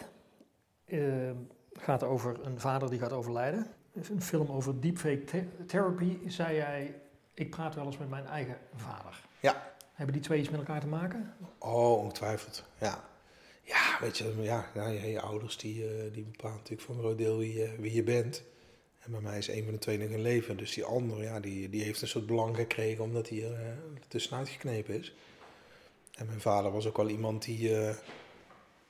Uh, 0.85 1.31
gaat 1.73 2.03
over 2.03 2.39
een 2.43 2.59
vader 2.59 2.89
die 2.89 2.99
gaat 2.99 3.11
overlijden. 3.11 3.67
is 3.93 4.09
een 4.09 4.21
film 4.21 4.51
over 4.51 4.79
deepfake 4.79 5.23
th 5.23 5.67
therapy. 5.67 6.17
Zei 6.27 6.55
jij, 6.55 6.95
ik 7.33 7.49
praat 7.49 7.75
wel 7.75 7.85
eens 7.85 7.97
met 7.97 8.09
mijn 8.09 8.25
eigen 8.25 8.57
vader. 8.75 9.21
Ja. 9.39 9.71
Hebben 9.93 10.15
die 10.15 10.23
twee 10.23 10.39
iets 10.39 10.49
met 10.49 10.59
elkaar 10.59 10.79
te 10.79 10.87
maken? 10.87 11.33
Oh, 11.57 11.97
ongetwijfeld, 11.97 12.63
ja. 12.79 13.03
Ja, 13.63 13.97
weet 14.01 14.17
je, 14.17 14.41
ja, 14.41 14.69
ja 14.73 14.87
je, 14.87 15.11
je 15.11 15.21
ouders 15.21 15.57
die, 15.57 15.83
uh, 15.83 16.13
die 16.13 16.23
bepalen 16.23 16.57
natuurlijk 16.57 16.81
voor 16.81 16.95
een 16.95 17.01
groot 17.01 17.17
deel 17.17 17.37
wie, 17.37 17.63
uh, 17.63 17.79
wie 17.79 17.93
je 17.93 18.03
bent. 18.03 18.43
En 18.99 19.11
bij 19.11 19.21
mij 19.21 19.37
is 19.37 19.47
een 19.47 19.63
van 19.63 19.73
de 19.73 19.79
twee 19.79 19.97
nog 19.97 20.09
in 20.09 20.21
leven. 20.21 20.57
Dus 20.57 20.73
die 20.73 20.83
andere, 20.83 21.23
ja, 21.23 21.39
die, 21.39 21.69
die 21.69 21.83
heeft 21.83 22.01
een 22.01 22.07
soort 22.07 22.25
belang 22.25 22.55
gekregen 22.55 23.03
omdat 23.03 23.29
hij 23.29 23.43
er 23.43 23.51
uh, 23.51 23.67
tussenuit 24.07 24.49
geknepen 24.49 24.99
is. 24.99 25.13
En 26.13 26.25
mijn 26.25 26.41
vader 26.41 26.71
was 26.71 26.87
ook 26.87 26.97
wel 26.97 27.09
iemand 27.09 27.43
die, 27.43 27.69
uh, 27.69 27.95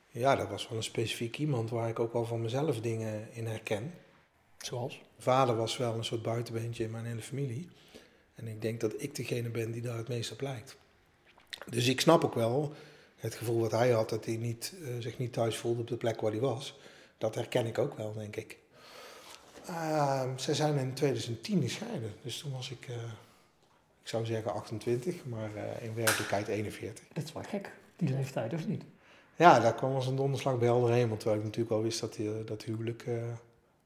ja, 0.07 0.35
dat 0.35 0.49
was 0.49 0.67
wel 0.67 0.77
een 0.77 0.83
specifiek 0.83 1.37
iemand 1.37 1.69
waar 1.69 1.89
ik 1.89 1.99
ook 1.99 2.13
wel 2.13 2.25
van 2.25 2.41
mezelf 2.41 2.81
dingen 2.81 3.33
in 3.33 3.47
herken. 3.47 3.93
Zoals? 4.57 4.97
Mijn 4.97 5.21
vader 5.21 5.55
was 5.55 5.77
wel 5.77 5.93
een 5.93 6.05
soort 6.05 6.21
buitenbeentje 6.21 6.83
in 6.83 6.91
mijn 6.91 7.05
hele 7.05 7.21
familie. 7.21 7.69
En 8.35 8.47
ik 8.47 8.61
denk 8.61 8.79
dat 8.79 8.93
ik 9.01 9.15
degene 9.15 9.49
ben 9.49 9.71
die 9.71 9.81
daar 9.81 9.97
het 9.97 10.07
meest 10.07 10.31
op 10.31 10.41
lijkt. 10.41 10.75
Dus 11.69 11.87
ik 11.87 12.01
snap 12.01 12.23
ook 12.23 12.33
wel 12.33 12.73
het 13.15 13.35
gevoel 13.35 13.59
wat 13.59 13.71
hij 13.71 13.89
had, 13.89 14.09
dat 14.09 14.25
hij 14.25 14.35
niet, 14.37 14.73
uh, 14.81 14.87
zich 14.99 15.17
niet 15.17 15.33
thuis 15.33 15.57
voelde 15.57 15.81
op 15.81 15.87
de 15.87 15.97
plek 15.97 16.21
waar 16.21 16.31
hij 16.31 16.39
was. 16.39 16.79
Dat 17.17 17.35
herken 17.35 17.65
ik 17.65 17.77
ook 17.77 17.97
wel, 17.97 18.13
denk 18.13 18.35
ik. 18.35 18.57
Uh, 19.69 20.23
zij 20.35 20.53
zijn 20.53 20.77
in 20.77 20.93
2010 20.93 21.61
gescheiden. 21.61 22.13
Dus 22.21 22.37
toen 22.37 22.51
was 22.51 22.71
ik, 22.71 22.87
uh, 22.87 22.95
ik 24.01 24.09
zou 24.09 24.25
zeggen 24.25 24.53
28, 24.53 25.25
maar 25.25 25.49
uh, 25.55 25.83
in 25.83 25.95
werkelijkheid 25.95 26.47
41. 26.47 27.03
Dat 27.13 27.23
is 27.23 27.33
wel 27.33 27.43
gek, 27.43 27.71
die 27.95 28.09
leeftijd, 28.09 28.53
of 28.53 28.67
niet? 28.67 28.83
Ja, 29.35 29.59
daar 29.59 29.75
kwam 29.75 29.95
als 29.95 30.07
een 30.07 30.15
donderslag 30.15 30.57
bij 30.57 30.67
helder 30.67 30.91
heen. 30.91 31.07
Want 31.07 31.19
terwijl 31.19 31.39
ik 31.39 31.45
natuurlijk 31.45 31.75
al 31.75 31.81
wist 31.81 31.99
dat 31.99 32.13
die, 32.13 32.43
dat 32.43 32.63
huwelijk... 32.63 33.05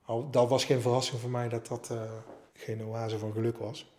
al, 0.06 0.30
dat 0.30 0.50
was 0.50 0.66
geen 0.66 0.82
verrassing 0.82 1.22
voor 1.22 1.30
mij 1.30 1.50
dat 1.50 1.68
dat 1.68 1.92
geen 2.54 2.86
oase 2.86 3.18
van 3.18 3.32
geluk 3.34 3.58
was. 3.58 3.97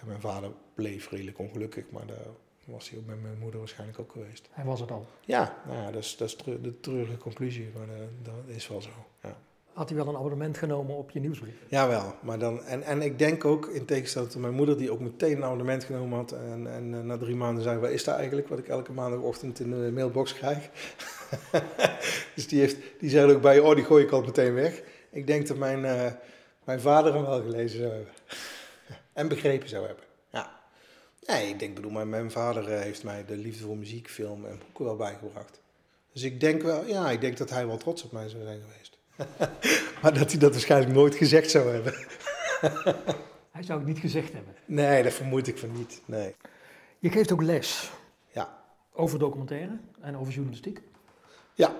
En 0.00 0.06
mijn 0.06 0.20
vader 0.20 0.50
bleef 0.74 1.10
redelijk 1.10 1.38
ongelukkig, 1.38 1.84
maar 1.90 2.06
daar 2.06 2.26
was 2.64 2.90
hij 2.90 2.98
ook 2.98 3.06
met 3.06 3.22
mijn 3.22 3.38
moeder 3.38 3.58
waarschijnlijk 3.58 3.98
ook 3.98 4.12
geweest. 4.12 4.48
Hij 4.50 4.64
was 4.64 4.80
het 4.80 4.90
al? 4.90 5.06
Ja, 5.20 5.56
nou 5.66 5.78
ja 5.78 5.90
dat, 5.90 6.02
is, 6.02 6.16
dat 6.16 6.28
is 6.28 6.36
de 6.62 6.80
treurige 6.80 7.16
conclusie, 7.16 7.70
maar 7.76 7.86
dat 8.22 8.34
is 8.56 8.68
wel 8.68 8.82
zo, 8.82 8.90
ja. 9.22 9.36
Had 9.72 9.88
hij 9.88 9.98
wel 9.98 10.08
een 10.08 10.16
abonnement 10.16 10.58
genomen 10.58 10.96
op 10.96 11.10
je 11.10 11.20
nieuwsbrief? 11.20 11.54
Jawel, 11.68 12.14
maar 12.22 12.38
dan, 12.38 12.64
en, 12.64 12.82
en 12.82 13.02
ik 13.02 13.18
denk 13.18 13.44
ook, 13.44 13.66
in 13.66 13.84
tegenstelling 13.84 14.30
tot 14.30 14.40
mijn 14.40 14.54
moeder, 14.54 14.78
die 14.78 14.90
ook 14.90 15.00
meteen 15.00 15.36
een 15.36 15.44
abonnement 15.44 15.84
genomen 15.84 16.18
had. 16.18 16.32
En, 16.32 16.72
en 16.72 16.92
uh, 16.92 17.00
na 17.00 17.18
drie 17.18 17.34
maanden 17.34 17.62
zei: 17.62 17.78
Wat 17.78 17.90
is 17.90 18.04
dat 18.04 18.16
eigenlijk? 18.16 18.48
Wat 18.48 18.58
ik 18.58 18.68
elke 18.68 18.92
maandagochtend 18.92 19.60
in 19.60 19.70
de 19.70 19.90
mailbox 19.92 20.34
krijg. 20.34 20.70
dus 22.34 22.48
die, 22.48 22.60
heeft, 22.60 22.76
die 22.98 23.10
zei 23.10 23.32
ook 23.32 23.40
bij: 23.42 23.58
Oh, 23.58 23.74
die 23.74 23.84
gooi 23.84 24.04
ik 24.04 24.10
al 24.10 24.22
meteen 24.22 24.54
weg. 24.54 24.82
Ik 25.10 25.26
denk 25.26 25.46
dat 25.46 25.56
mijn, 25.56 25.84
uh, 25.84 26.12
mijn 26.64 26.80
vader 26.80 27.14
hem 27.14 27.22
wel 27.22 27.42
gelezen 27.42 27.78
zou 27.78 27.92
hebben. 27.92 28.12
En 29.20 29.28
begrepen 29.28 29.68
zou 29.68 29.86
hebben. 29.86 30.04
Ja. 30.30 30.60
Nee, 31.26 31.48
ik 31.48 31.58
denk, 31.58 31.74
bedoel, 31.74 31.90
mijn, 31.90 32.08
mijn 32.08 32.30
vader 32.30 32.72
uh, 32.72 32.80
heeft 32.80 33.04
mij 33.04 33.24
de 33.24 33.36
liefde 33.36 33.64
voor 33.64 33.76
muziek, 33.76 34.08
film 34.08 34.46
en 34.46 34.58
boeken 34.58 34.84
wel 34.84 34.96
bijgebracht. 34.96 35.60
Dus 36.12 36.22
ik 36.22 36.40
denk 36.40 36.62
wel, 36.62 36.86
ja, 36.86 37.10
ik 37.10 37.20
denk 37.20 37.36
dat 37.36 37.50
hij 37.50 37.66
wel 37.66 37.76
trots 37.76 38.02
op 38.02 38.12
mij 38.12 38.28
zou 38.28 38.42
zijn 38.42 38.60
geweest. 38.60 38.98
maar 40.02 40.14
dat 40.14 40.30
hij 40.30 40.40
dat 40.40 40.52
waarschijnlijk 40.52 40.92
nooit 40.92 41.14
gezegd 41.14 41.50
zou 41.50 41.72
hebben. 41.72 41.94
hij 43.56 43.62
zou 43.62 43.78
het 43.78 43.88
niet 43.88 43.98
gezegd 43.98 44.32
hebben? 44.32 44.54
Nee, 44.64 45.02
dat 45.02 45.12
vermoed 45.12 45.46
ik 45.46 45.58
van 45.58 45.72
niet, 45.72 46.02
nee. 46.04 46.34
Je 46.98 47.10
geeft 47.10 47.32
ook 47.32 47.42
les. 47.42 47.90
Ja. 48.32 48.64
Over 48.92 49.18
documentaire 49.18 49.78
en 50.00 50.16
over 50.16 50.32
journalistiek? 50.32 50.82
Ja. 51.54 51.76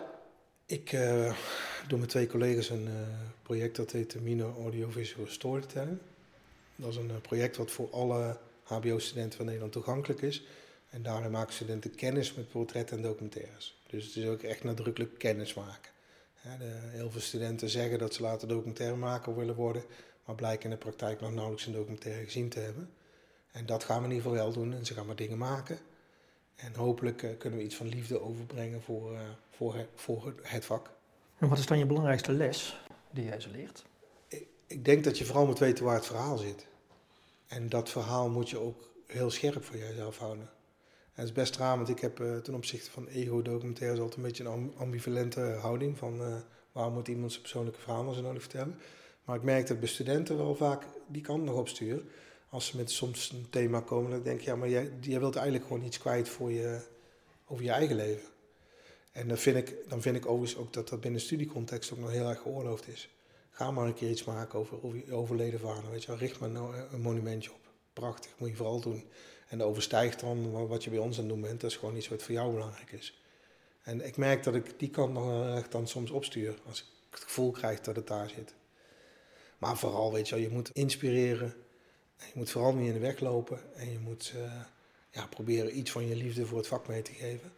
Ik 0.67 0.93
uh, 0.93 1.35
doe 1.89 1.99
met 1.99 2.09
twee 2.09 2.27
collega's 2.27 2.71
een 2.71 2.87
uh, 2.87 2.93
project 3.43 3.77
dat 3.77 3.91
heet 3.91 4.21
Mino 4.21 4.55
Audiovisual 4.63 5.27
Storytelling. 5.27 5.99
Dat 6.81 6.91
is 6.91 6.97
een 6.97 7.11
uh, 7.11 7.21
project 7.23 7.57
wat 7.57 7.71
voor 7.71 7.91
alle 7.91 8.39
HBO-studenten 8.63 9.37
van 9.37 9.45
Nederland 9.45 9.73
toegankelijk 9.73 10.23
is. 10.23 10.45
En 10.91 11.03
daarin 11.03 11.31
maken 11.31 11.55
studenten 11.55 11.95
kennis 11.95 12.35
met 12.35 12.51
portretten 12.51 12.97
en 12.97 13.03
documentaires. 13.03 13.81
Dus 13.87 14.07
het 14.07 14.17
is 14.17 14.27
ook 14.27 14.43
echt 14.43 14.65
nadrukkelijk 14.65 15.19
kennis 15.19 15.55
maken. 15.55 15.91
Heel 16.91 17.11
veel 17.11 17.21
studenten 17.21 17.69
zeggen 17.69 17.99
dat 17.99 18.15
ze 18.15 18.23
later 18.23 18.49
documentairemaker 18.49 19.37
willen 19.37 19.55
worden, 19.55 19.83
maar 20.25 20.35
blijken 20.35 20.65
in 20.65 20.71
de 20.71 20.77
praktijk 20.77 21.21
nog 21.21 21.33
nauwelijks 21.33 21.67
een 21.67 21.73
documentaire 21.73 22.25
gezien 22.25 22.49
te 22.49 22.59
hebben. 22.59 22.91
En 23.53 23.67
dat 23.67 23.85
gaan 23.85 23.99
we 23.99 24.05
in 24.09 24.15
ieder 24.15 24.31
geval 24.31 24.45
wel 24.45 24.53
doen 24.53 24.73
en 24.73 24.87
ze 24.87 24.95
gaan 24.95 25.07
maar 25.07 25.17
dingen 25.17 25.39
maken. 25.39 25.79
En 26.57 26.75
hopelijk 26.75 27.23
uh, 27.23 27.31
kunnen 27.39 27.59
we 27.59 27.65
iets 27.65 27.77
van 27.77 27.89
liefde 27.89 28.21
overbrengen 28.21 28.83
voor, 28.83 29.13
uh, 29.13 29.21
voor, 29.51 29.75
het, 29.75 29.89
voor 29.95 30.35
het 30.43 30.65
vak. 30.65 30.91
En 31.39 31.49
wat 31.49 31.59
is 31.59 31.67
dan 31.67 31.79
je 31.79 31.87
belangrijkste 31.87 32.33
les 32.33 32.81
die 33.11 33.25
jij 33.25 33.41
ze 33.41 33.51
leert? 33.51 33.85
Ik, 34.71 34.85
denk 34.85 35.05
dat 35.05 35.19
je 35.19 35.25
vooral 35.25 35.47
moet 35.47 35.59
weten 35.59 35.85
waar 35.85 35.95
het 35.95 36.07
verhaal 36.07 36.39
zit. 36.39 36.67
En 37.47 37.69
dat 37.69 37.91
verhaal 37.91 38.29
moet 38.29 38.51
je 38.51 38.59
ook 38.59 38.91
heel 39.07 39.31
scherp 39.31 39.65
voor 39.65 39.77
jezelf 39.77 40.19
houden. 40.19 40.51
En 41.13 41.13
het 41.13 41.25
is 41.25 41.33
best 41.33 41.57
raar, 41.57 41.77
want 41.77 41.89
ik 41.89 42.01
heb 42.01 42.21
uh, 42.21 42.37
ten 42.37 42.55
opzichte 42.55 42.91
van 42.91 43.07
ego-documentaires 43.07 43.99
altijd 44.01 44.17
een 44.17 44.23
beetje 44.23 44.45
een 44.45 44.73
ambivalente 44.77 45.41
houding. 45.41 45.99
Van 45.99 46.21
uh, 46.21 46.37
waarom 46.73 46.93
moet 46.93 47.09
iemand 47.09 47.31
zijn 47.31 47.43
persoonlijke 47.43 47.81
verhaal 47.81 48.05
nou 48.05 48.23
nodig 48.23 48.43
vertellen? 48.43 48.79
Maar 49.25 49.37
ik 49.37 49.43
merk 49.43 49.67
dat 49.67 49.81
bij 49.81 49.89
studenten 49.89 50.37
wel 50.37 50.55
vaak 50.55 50.85
die 51.07 51.23
kant 51.23 51.45
nog 51.45 51.57
opsturen. 51.57 52.09
Als 52.49 52.67
ze 52.67 52.77
met 52.77 52.91
soms 52.91 53.31
een 53.31 53.47
thema 53.51 53.81
komen, 53.81 54.11
dan 54.11 54.23
denk 54.23 54.39
ik, 54.39 54.45
ja, 54.45 54.57
maar 54.57 54.69
jij, 54.69 54.93
jij 55.01 55.21
wilt 55.21 55.37
eigenlijk 55.37 55.67
gewoon 55.67 55.85
iets 55.85 55.99
kwijt 55.99 56.29
voor 56.29 56.53
je, 56.53 56.81
over 57.47 57.65
je 57.65 57.71
eigen 57.71 57.97
leven. 57.97 58.29
En 59.13 59.29
dan 59.29 59.37
vind, 59.37 59.57
ik, 59.57 59.77
dan 59.89 60.03
vind 60.03 60.17
ik 60.17 60.27
overigens 60.27 60.61
ook 60.61 60.73
dat 60.73 60.89
dat 60.89 61.01
binnen 61.01 61.21
studiecontext 61.21 61.93
ook 61.93 61.99
nog 61.99 62.11
heel 62.11 62.29
erg 62.29 62.41
geoorloofd 62.41 62.89
is. 62.89 63.09
Ga 63.51 63.71
maar 63.71 63.87
een 63.87 63.95
keer 63.95 64.11
iets 64.11 64.25
maken 64.25 64.59
over, 64.59 64.97
je 65.07 65.13
overleden 65.13 65.61
vader. 65.61 65.91
Weet 65.91 66.05
je. 66.05 66.17
Richt 66.17 66.41
maar 66.41 66.51
nou 66.51 66.77
een 66.77 67.01
monumentje 67.01 67.51
op. 67.53 67.61
Prachtig, 67.93 68.31
moet 68.39 68.49
je 68.49 68.57
vooral 68.57 68.81
doen. 68.81 69.05
En 69.49 69.59
dat 69.59 69.69
overstijgt 69.69 70.21
dan 70.21 70.69
wat 70.69 70.85
je 70.85 70.91
bij 70.91 70.99
ons 70.99 71.17
aan 71.17 71.25
het 71.25 71.33
doen 71.33 71.41
bent. 71.41 71.61
Dat 71.61 71.71
is 71.71 71.77
gewoon 71.77 71.97
iets 71.97 72.09
wat 72.09 72.23
voor 72.23 72.35
jou 72.35 72.53
belangrijk 72.53 72.93
is. 72.93 73.23
En 73.83 74.07
ik 74.07 74.17
merk 74.17 74.43
dat 74.43 74.55
ik 74.55 74.79
die 74.79 74.91
kant 74.91 75.13
nog 75.13 75.69
dan 75.69 75.89
soms 75.89 76.11
opstuur. 76.11 76.59
Als 76.67 76.81
ik 76.81 76.87
het 77.11 77.21
gevoel 77.21 77.51
krijg 77.51 77.81
dat 77.81 77.97
het 77.97 78.07
daar 78.07 78.29
zit. 78.29 78.55
Maar 79.59 79.77
vooral, 79.77 80.13
weet 80.13 80.29
je 80.29 80.35
wel, 80.35 80.45
je 80.45 80.51
moet 80.51 80.71
inspireren. 80.71 81.55
En 82.17 82.27
je 82.27 82.33
moet 82.35 82.51
vooral 82.51 82.75
niet 82.75 82.87
in 82.87 82.93
de 82.93 82.99
weg 82.99 83.21
lopen. 83.21 83.75
En 83.75 83.91
je 83.93 83.99
moet 83.99 84.33
uh, 84.37 84.61
ja, 85.11 85.27
proberen 85.27 85.79
iets 85.79 85.91
van 85.91 86.07
je 86.07 86.17
liefde 86.17 86.47
voor 86.47 86.59
het 86.59 86.67
vak 86.67 86.89
mee 86.89 87.03
te 87.03 87.13
geven. 87.13 87.53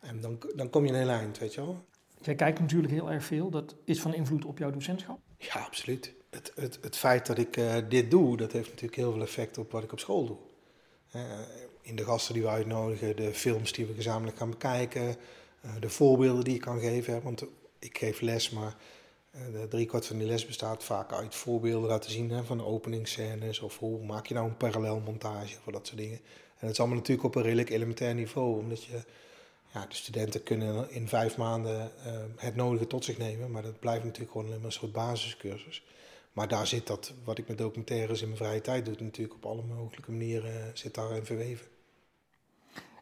En 0.00 0.20
dan, 0.20 0.42
dan 0.54 0.70
kom 0.70 0.84
je 0.84 0.92
een 0.92 0.98
heel 0.98 1.08
eind, 1.08 1.38
weet 1.38 1.54
je 1.54 1.60
wel. 1.60 1.84
Jij 2.24 2.34
kijkt 2.34 2.60
natuurlijk 2.60 2.92
heel 2.92 3.10
erg 3.10 3.24
veel. 3.24 3.50
Dat 3.50 3.74
is 3.84 4.00
van 4.00 4.14
invloed 4.14 4.44
op 4.44 4.58
jouw 4.58 4.70
docentschap? 4.70 5.18
Ja, 5.38 5.60
absoluut. 5.60 6.14
Het, 6.30 6.52
het, 6.54 6.78
het 6.80 6.96
feit 6.96 7.26
dat 7.26 7.38
ik 7.38 7.56
uh, 7.56 7.74
dit 7.88 8.10
doe, 8.10 8.36
dat 8.36 8.52
heeft 8.52 8.68
natuurlijk 8.68 8.96
heel 8.96 9.12
veel 9.12 9.22
effect 9.22 9.58
op 9.58 9.72
wat 9.72 9.82
ik 9.82 9.92
op 9.92 9.98
school 9.98 10.26
doe. 10.26 10.36
Uh, 11.16 11.22
in 11.82 11.96
de 11.96 12.04
gasten 12.04 12.34
die 12.34 12.42
we 12.42 12.48
uitnodigen, 12.48 13.16
de 13.16 13.34
films 13.34 13.72
die 13.72 13.86
we 13.86 13.94
gezamenlijk 13.94 14.36
gaan 14.36 14.50
bekijken, 14.50 15.16
uh, 15.64 15.70
de 15.80 15.88
voorbeelden 15.88 16.44
die 16.44 16.54
ik 16.54 16.60
kan 16.60 16.80
geven. 16.80 17.22
Want 17.22 17.44
ik 17.78 17.98
geef 17.98 18.20
les, 18.20 18.50
maar 18.50 18.76
de 19.52 19.66
driekwart 19.68 20.06
van 20.06 20.18
die 20.18 20.26
les 20.26 20.46
bestaat 20.46 20.84
vaak 20.84 21.12
uit 21.12 21.34
voorbeelden 21.34 21.88
laten 21.88 22.10
zien 22.10 22.30
hè, 22.30 22.44
van 22.44 22.64
openingsscènes. 22.64 23.60
Of 23.60 23.78
hoe 23.78 24.04
maak 24.04 24.26
je 24.26 24.34
nou 24.34 24.48
een 24.48 24.56
parallelmontage 24.56 25.56
of 25.64 25.72
dat 25.72 25.86
soort 25.86 25.98
dingen. 25.98 26.18
En 26.18 26.60
dat 26.60 26.70
is 26.70 26.78
allemaal 26.78 26.96
natuurlijk 26.96 27.26
op 27.26 27.34
een 27.34 27.42
redelijk 27.42 27.70
elementair 27.70 28.14
niveau, 28.14 28.58
omdat 28.58 28.84
je 28.84 29.02
ja, 29.74 29.86
de 29.88 29.94
studenten 29.94 30.42
kunnen 30.42 30.90
in 30.90 31.08
vijf 31.08 31.36
maanden 31.36 31.92
uh, 32.06 32.12
het 32.36 32.56
nodige 32.56 32.86
tot 32.86 33.04
zich 33.04 33.18
nemen, 33.18 33.50
maar 33.50 33.62
dat 33.62 33.78
blijft 33.78 34.04
natuurlijk 34.04 34.32
gewoon 34.32 34.52
een 34.64 34.72
soort 34.72 34.92
basiscursus. 34.92 35.84
Maar 36.32 36.48
daar 36.48 36.66
zit 36.66 36.86
dat, 36.86 37.12
wat 37.24 37.38
ik 37.38 37.48
met 37.48 37.58
documentaires 37.58 38.20
in 38.20 38.26
mijn 38.26 38.38
vrije 38.38 38.60
tijd 38.60 38.84
doe, 38.84 38.94
natuurlijk 38.98 39.34
op 39.34 39.46
alle 39.46 39.62
mogelijke 39.62 40.10
manieren 40.10 40.54
uh, 40.54 40.60
zit 40.74 40.94
daarin 40.94 41.24
verweven. 41.24 41.66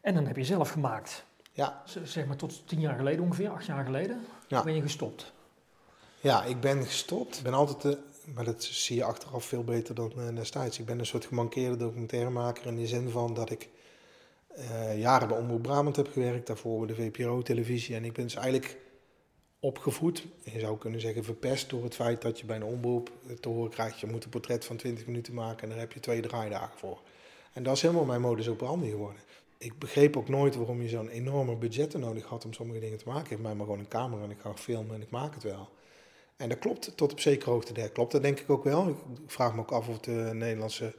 En 0.00 0.14
dan 0.14 0.26
heb 0.26 0.36
je 0.36 0.44
zelf 0.44 0.70
gemaakt. 0.70 1.24
Ja. 1.52 1.82
zeg 2.04 2.26
maar 2.26 2.36
tot 2.36 2.68
tien 2.68 2.80
jaar 2.80 2.96
geleden 2.96 3.24
ongeveer, 3.24 3.50
acht 3.50 3.66
jaar 3.66 3.84
geleden, 3.84 4.26
ja. 4.48 4.62
ben 4.62 4.74
je 4.74 4.82
gestopt. 4.82 5.32
Ja, 6.20 6.44
ik 6.44 6.60
ben 6.60 6.84
gestopt. 6.84 7.36
Ik 7.36 7.42
ben 7.42 7.54
altijd, 7.54 7.82
de, 7.82 7.98
maar 8.34 8.44
dat 8.44 8.64
zie 8.64 8.96
je 8.96 9.04
achteraf 9.04 9.44
veel 9.44 9.64
beter 9.64 9.94
dan 9.94 10.34
destijds. 10.34 10.78
Ik 10.78 10.86
ben 10.86 10.98
een 10.98 11.06
soort 11.06 11.24
gemankeerde 11.24 11.76
documentairemaker 11.76 12.66
in 12.66 12.76
de 12.76 12.86
zin 12.86 13.10
van 13.10 13.34
dat 13.34 13.50
ik 13.50 13.68
uh, 14.58 14.98
jaren 14.98 15.28
bij 15.28 15.38
Omroep 15.38 15.62
Brabant 15.62 15.96
heb 15.96 16.08
gewerkt, 16.12 16.46
daarvoor 16.46 16.86
bij 16.86 16.96
de 16.96 17.02
VPRO-televisie. 17.02 17.94
En 17.94 18.04
ik 18.04 18.12
ben 18.12 18.24
dus 18.24 18.34
eigenlijk 18.34 18.76
opgevoed, 19.60 20.26
je 20.44 20.60
zou 20.60 20.78
kunnen 20.78 21.00
zeggen 21.00 21.24
verpest, 21.24 21.70
door 21.70 21.84
het 21.84 21.94
feit 21.94 22.22
dat 22.22 22.40
je 22.40 22.46
bij 22.46 22.56
een 22.56 22.64
omroep 22.64 23.10
te 23.40 23.48
horen 23.48 23.70
krijgt, 23.70 24.00
je 24.00 24.06
moet 24.06 24.24
een 24.24 24.30
portret 24.30 24.64
van 24.64 24.76
20 24.76 25.06
minuten 25.06 25.34
maken 25.34 25.62
en 25.62 25.68
daar 25.68 25.78
heb 25.78 25.92
je 25.92 26.00
twee 26.00 26.20
draaidagen 26.20 26.78
voor. 26.78 27.00
En 27.52 27.62
dat 27.62 27.76
is 27.76 27.82
helemaal 27.82 28.04
mijn 28.04 28.20
modus 28.20 28.48
operandi 28.48 28.90
geworden. 28.90 29.22
Ik 29.58 29.78
begreep 29.78 30.16
ook 30.16 30.28
nooit 30.28 30.56
waarom 30.56 30.82
je 30.82 30.88
zo'n 30.88 31.08
enorme 31.08 31.56
budgetten 31.56 32.00
nodig 32.00 32.24
had 32.24 32.44
om 32.44 32.52
sommige 32.52 32.80
dingen 32.80 32.98
te 32.98 33.08
maken. 33.08 33.24
Ik 33.24 33.30
heb 33.30 33.40
mij 33.40 33.54
maar 33.54 33.64
gewoon 33.64 33.80
een 33.80 33.88
camera 33.88 34.22
en 34.22 34.30
ik 34.30 34.40
ga 34.40 34.54
filmen 34.54 34.94
en 34.94 35.02
ik 35.02 35.10
maak 35.10 35.34
het 35.34 35.42
wel. 35.42 35.68
En 36.36 36.48
dat 36.48 36.58
klopt 36.58 36.96
tot 36.96 37.12
op 37.12 37.20
zekere 37.20 37.50
hoogte. 37.50 37.72
Dat 37.72 37.92
klopt 37.92 38.12
dat 38.12 38.22
denk 38.22 38.40
ik 38.40 38.50
ook 38.50 38.64
wel. 38.64 38.88
Ik 38.88 38.96
vraag 39.26 39.54
me 39.54 39.60
ook 39.60 39.72
af 39.72 39.88
of 39.88 39.98
de 39.98 40.30
Nederlandse 40.32 40.94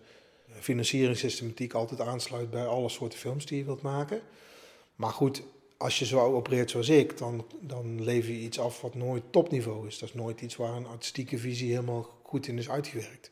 financieringssystematiek 0.59 1.73
altijd 1.73 2.01
aansluit 2.01 2.49
bij 2.49 2.65
alle 2.65 2.89
soorten 2.89 3.19
films 3.19 3.45
die 3.45 3.57
je 3.57 3.63
wilt 3.63 3.81
maken. 3.81 4.21
Maar 4.95 5.11
goed, 5.11 5.43
als 5.77 5.99
je 5.99 6.05
zo 6.05 6.35
opereert 6.35 6.69
zoals 6.69 6.89
ik, 6.89 7.17
dan, 7.17 7.45
dan 7.61 8.03
lever 8.03 8.31
je 8.31 8.39
iets 8.39 8.59
af 8.59 8.81
wat 8.81 8.95
nooit 8.95 9.23
topniveau 9.29 9.87
is. 9.87 9.99
Dat 9.99 10.09
is 10.09 10.15
nooit 10.15 10.41
iets 10.41 10.55
waar 10.55 10.73
een 10.73 10.87
artistieke 10.87 11.37
visie 11.37 11.69
helemaal 11.69 12.09
goed 12.23 12.47
in 12.47 12.57
is 12.57 12.69
uitgewerkt. 12.69 13.31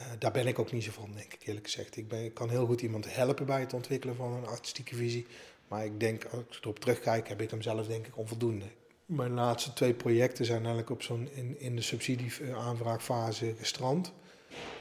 Uh, 0.00 0.06
daar 0.18 0.32
ben 0.32 0.46
ik 0.46 0.58
ook 0.58 0.72
niet 0.72 0.84
zo 0.84 0.90
van, 0.92 1.12
denk 1.12 1.34
ik 1.34 1.46
eerlijk 1.46 1.66
gezegd. 1.66 1.96
Ik, 1.96 2.08
ben, 2.08 2.32
kan 2.32 2.50
heel 2.50 2.66
goed 2.66 2.80
iemand 2.80 3.14
helpen 3.14 3.46
bij 3.46 3.60
het 3.60 3.72
ontwikkelen 3.72 4.16
van 4.16 4.32
een 4.32 4.46
artistieke 4.46 4.94
visie. 4.94 5.26
Maar 5.68 5.84
ik 5.84 6.00
denk, 6.00 6.24
als 6.24 6.56
ik 6.56 6.62
erop 6.62 6.78
terugkijk, 6.78 7.28
heb 7.28 7.40
ik 7.40 7.50
hem 7.50 7.62
zelf 7.62 7.86
denk 7.86 8.06
ik 8.06 8.16
onvoldoende. 8.16 8.66
Mijn 9.06 9.32
laatste 9.32 9.72
twee 9.72 9.94
projecten 9.94 10.44
zijn 10.44 10.58
eigenlijk 10.58 10.90
op 10.90 11.02
zo'n 11.02 11.28
in, 11.34 11.60
in 11.60 11.76
de 11.76 11.82
subsidieaanvraagfase 11.82 13.54
gestrand. 13.58 14.12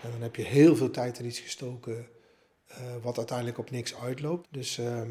En 0.04 0.12
dan 0.12 0.22
heb 0.22 0.36
je 0.36 0.44
heel 0.44 0.76
veel 0.76 0.92
tijd 0.92 1.20
in 1.20 1.26
iets 1.26 1.40
gestoken, 1.40 2.08
uh, 2.72 2.78
wat 3.02 3.18
uiteindelijk 3.18 3.58
op 3.58 3.72
niks 3.72 3.96
uitloopt. 3.96 4.48
Dus 4.52 4.78
uh, 4.78 5.02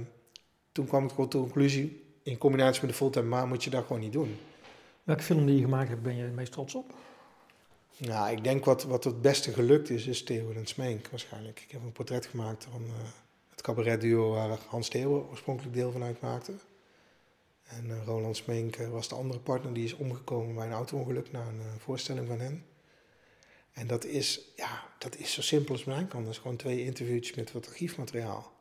toen 0.73 0.87
kwam 0.87 1.05
ik 1.05 1.11
tot 1.11 1.33
de 1.33 1.39
conclusie, 1.39 2.05
in 2.23 2.39
combinatie 2.39 2.81
met 2.81 2.91
de 2.91 2.97
fulltime 2.97 3.29
baan 3.29 3.49
moet 3.49 3.65
je 3.65 3.71
dat 3.71 3.87
gewoon 3.87 4.03
niet 4.03 4.13
doen. 4.13 4.37
Welke 5.05 5.23
film 5.23 5.47
die 5.47 5.55
je 5.55 5.63
gemaakt 5.63 5.89
hebt, 5.89 6.03
ben 6.03 6.17
je 6.17 6.23
het 6.23 6.35
meest 6.35 6.53
trots 6.53 6.75
op? 6.75 6.95
Nou, 7.97 8.31
ik 8.31 8.45
denk 8.45 8.65
wat, 8.65 8.83
wat 8.83 9.05
het 9.05 9.23
beste 9.23 9.53
gelukt 9.53 9.91
is, 9.91 10.07
is 10.07 10.23
Theo 10.23 10.53
en 10.53 10.67
Smeenk 10.67 11.09
waarschijnlijk. 11.09 11.61
Ik 11.61 11.71
heb 11.71 11.83
een 11.83 11.93
portret 11.93 12.27
gemaakt 12.27 12.67
van 12.71 12.83
uh, 12.83 12.91
het 13.51 13.61
cabaretduo 13.61 14.31
waar 14.31 14.59
Hans 14.67 14.89
Theo 14.89 15.29
oorspronkelijk 15.31 15.75
deel 15.75 15.93
van 15.93 16.03
uitmaakte. 16.03 16.53
En 17.63 17.87
uh, 17.87 18.05
Roland 18.05 18.37
Smeenk 18.37 18.77
was 18.77 19.09
de 19.09 19.15
andere 19.15 19.41
partner, 19.41 19.73
die 19.73 19.85
is 19.85 19.95
omgekomen 19.95 20.55
bij 20.55 20.67
een 20.67 20.73
auto-ongeluk 20.73 21.33
na 21.33 21.41
een 21.41 21.81
voorstelling 21.81 22.27
van 22.27 22.41
hen. 22.41 22.65
En 23.77 23.87
dat 23.87 24.05
is, 24.05 24.41
ja, 24.55 24.83
dat 24.99 25.17
is 25.17 25.33
zo 25.33 25.43
simpel 25.43 25.73
als 25.73 25.85
mijn 25.85 26.09
kan. 26.09 26.23
Dat 26.23 26.33
is 26.33 26.39
gewoon 26.39 26.57
twee 26.57 26.85
interviewtjes 26.85 27.37
met 27.37 27.53
wat 27.53 27.67
archiefmateriaal. 27.67 28.53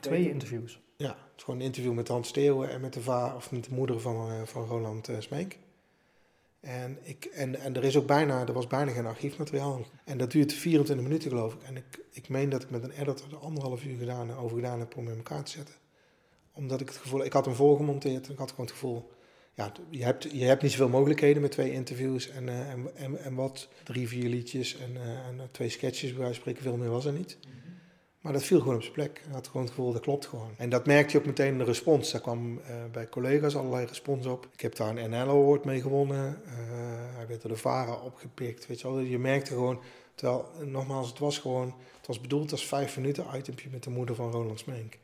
Twee 0.00 0.30
interviews? 0.30 0.80
Ja, 0.96 1.08
het 1.08 1.36
is 1.36 1.42
gewoon 1.42 1.60
een 1.60 1.66
interview 1.66 1.92
met 1.92 2.08
Hans 2.08 2.28
Steeuwen 2.28 2.70
en 2.70 2.80
met 2.80 2.92
de, 2.92 3.00
va 3.00 3.34
of 3.34 3.50
met 3.50 3.64
de 3.64 3.74
moeder 3.74 4.00
van, 4.00 4.30
uh, 4.32 4.42
van 4.42 4.66
Roland 4.66 5.08
uh, 5.08 5.20
Smeek. 5.20 5.58
En, 6.60 6.98
ik, 7.02 7.24
en, 7.24 7.60
en 7.60 7.76
er, 7.76 7.84
is 7.84 7.96
ook 7.96 8.06
bijna, 8.06 8.46
er 8.46 8.52
was 8.52 8.66
bijna 8.66 8.92
geen 8.92 9.06
archiefmateriaal. 9.06 9.80
En 10.04 10.18
dat 10.18 10.30
duurt 10.30 10.52
24 10.52 11.06
minuten 11.06 11.30
geloof 11.30 11.54
ik. 11.54 11.62
En 11.62 11.76
ik, 11.76 12.00
ik 12.10 12.28
meen 12.28 12.48
dat 12.48 12.62
ik 12.62 12.70
met 12.70 12.82
een 12.82 12.90
editor 12.90 13.32
er 13.32 13.38
anderhalf 13.38 13.84
uur 13.84 13.98
gedaan, 13.98 14.36
over 14.36 14.56
gedaan 14.56 14.78
heb 14.78 14.96
om 14.96 15.08
in 15.08 15.16
elkaar 15.16 15.44
te 15.44 15.50
zetten. 15.50 15.74
Omdat 16.52 16.80
ik 16.80 16.88
het 16.88 16.96
gevoel, 16.96 17.24
ik 17.24 17.32
had 17.32 17.44
hem 17.44 17.54
voorgemonteerd 17.54 18.26
en 18.26 18.32
ik 18.32 18.38
had 18.38 18.50
gewoon 18.50 18.66
het 18.66 18.74
gevoel, 18.74 19.10
ja, 19.54 19.72
je 19.90 20.04
hebt, 20.04 20.26
je 20.32 20.44
hebt 20.44 20.62
niet 20.62 20.70
zoveel 20.70 20.88
mogelijkheden 20.88 21.42
met 21.42 21.50
twee 21.50 21.72
interviews 21.72 22.30
en, 22.30 22.46
uh, 22.46 22.70
en, 22.70 22.96
en, 22.96 23.18
en, 23.18 23.34
wat, 23.34 23.68
drie, 23.82 24.08
vier 24.08 24.28
liedjes 24.28 24.76
en, 24.76 24.94
uh, 24.94 25.26
en 25.26 25.48
twee 25.50 25.68
sketches, 25.68 26.10
bij 26.10 26.18
wijze 26.18 26.34
van 26.34 26.40
spreken, 26.40 26.62
veel 26.62 26.76
meer 26.76 26.90
was 26.90 27.04
er 27.04 27.12
niet. 27.12 27.38
Mm 27.40 27.50
-hmm. 27.50 27.74
Maar 28.20 28.32
dat 28.32 28.42
viel 28.42 28.58
gewoon 28.58 28.74
op 28.74 28.82
zijn 28.82 28.94
plek. 28.94 29.22
Ik 29.26 29.32
had 29.32 29.46
gewoon 29.46 29.62
het 29.62 29.74
gevoel, 29.74 29.92
dat 29.92 30.02
klopt 30.02 30.26
gewoon. 30.26 30.50
En 30.56 30.68
dat 30.68 30.86
merkte 30.86 31.12
je 31.12 31.18
ook 31.18 31.26
meteen 31.26 31.52
in 31.52 31.58
de 31.58 31.64
respons. 31.64 32.12
Daar 32.12 32.20
kwam 32.20 32.58
uh, 32.58 32.84
bij 32.92 33.08
collega's 33.08 33.56
allerlei 33.56 33.86
respons 33.86 34.26
op. 34.26 34.48
Ik 34.52 34.60
heb 34.60 34.76
daar 34.76 34.96
een 34.96 35.10
NL 35.10 35.16
Award 35.16 35.64
mee 35.64 35.80
gewonnen. 35.80 36.40
hij 37.14 37.26
werd 37.26 37.42
door 37.42 37.50
de 37.50 37.56
VARA 37.56 37.94
opgepikt, 37.94 38.66
weet 38.66 38.80
je 38.80 38.88
wel. 38.88 38.98
Je 38.98 39.18
merkte 39.18 39.52
gewoon, 39.52 39.80
terwijl, 40.14 40.48
nogmaals, 40.64 41.08
het 41.08 41.18
was 41.18 41.38
gewoon, 41.38 41.74
het 41.96 42.06
was 42.06 42.20
bedoeld 42.20 42.52
als 42.52 42.66
vijf 42.66 42.96
minuten 42.96 43.24
itempje 43.36 43.68
met 43.70 43.82
de 43.82 43.90
moeder 43.90 44.14
van 44.14 44.30
Roland 44.30 44.58
Smeenk. 44.58 44.98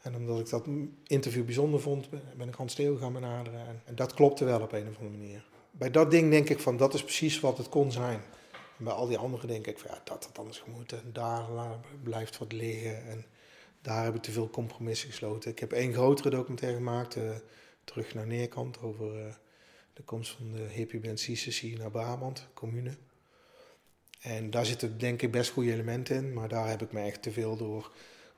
En 0.00 0.16
omdat 0.16 0.40
ik 0.40 0.50
dat 0.50 0.66
interview 1.06 1.44
bijzonder 1.44 1.80
vond, 1.80 2.08
ben 2.36 2.48
ik 2.48 2.54
Hans 2.54 2.74
Theo 2.74 2.96
gaan 2.96 3.12
benaderen. 3.12 3.82
En, 3.84 3.94
dat 3.94 4.14
klopte 4.14 4.44
wel 4.44 4.60
op 4.60 4.72
een 4.72 4.88
of 4.88 4.96
andere 4.98 5.18
manier. 5.18 5.44
Bij 5.70 5.90
dat 5.90 6.10
ding 6.10 6.30
denk 6.30 6.48
ik 6.48 6.60
van, 6.60 6.76
dat 6.76 6.94
is 6.94 7.02
precies 7.02 7.40
wat 7.40 7.58
het 7.58 7.68
kon 7.68 7.92
zijn. 7.92 8.20
En 8.78 8.84
bij 8.84 8.92
al 8.92 9.06
die 9.06 9.18
andere 9.18 9.46
denk 9.46 9.66
ik 9.66 9.78
van, 9.78 9.90
ja, 9.90 10.00
dat 10.04 10.24
had 10.24 10.38
anders 10.38 10.58
gemoeten. 10.58 11.02
En 11.02 11.12
daar 11.12 11.46
blijft 12.02 12.38
wat 12.38 12.52
liggen. 12.52 13.06
En 13.06 13.24
daar 13.82 14.04
heb 14.04 14.14
ik 14.14 14.22
te 14.22 14.32
veel 14.32 14.50
compromissen 14.50 15.08
gesloten. 15.08 15.50
Ik 15.50 15.58
heb 15.58 15.72
één 15.72 15.92
grotere 15.92 16.30
documentaire 16.30 16.76
gemaakt, 16.76 17.16
uh, 17.16 17.30
Terug 17.84 18.14
naar 18.14 18.26
Neerkant, 18.26 18.80
over 18.80 19.26
uh, 19.26 19.34
de 19.92 20.02
komst 20.02 20.30
van 20.30 20.52
de 20.52 20.62
hippie 20.62 21.00
band 21.00 21.20
CCC 21.20 21.78
naar 21.78 21.90
Brabant, 21.90 22.48
commune. 22.54 22.96
En 24.20 24.50
daar 24.50 24.66
zitten 24.66 24.98
denk 24.98 25.22
ik 25.22 25.30
best 25.30 25.50
goede 25.50 25.72
elementen 25.72 26.16
in, 26.16 26.32
maar 26.32 26.48
daar 26.48 26.68
heb 26.68 26.82
ik 26.82 26.92
me 26.92 27.00
echt 27.00 27.22
te 27.22 27.30
veel 27.30 27.56
door 27.56 27.90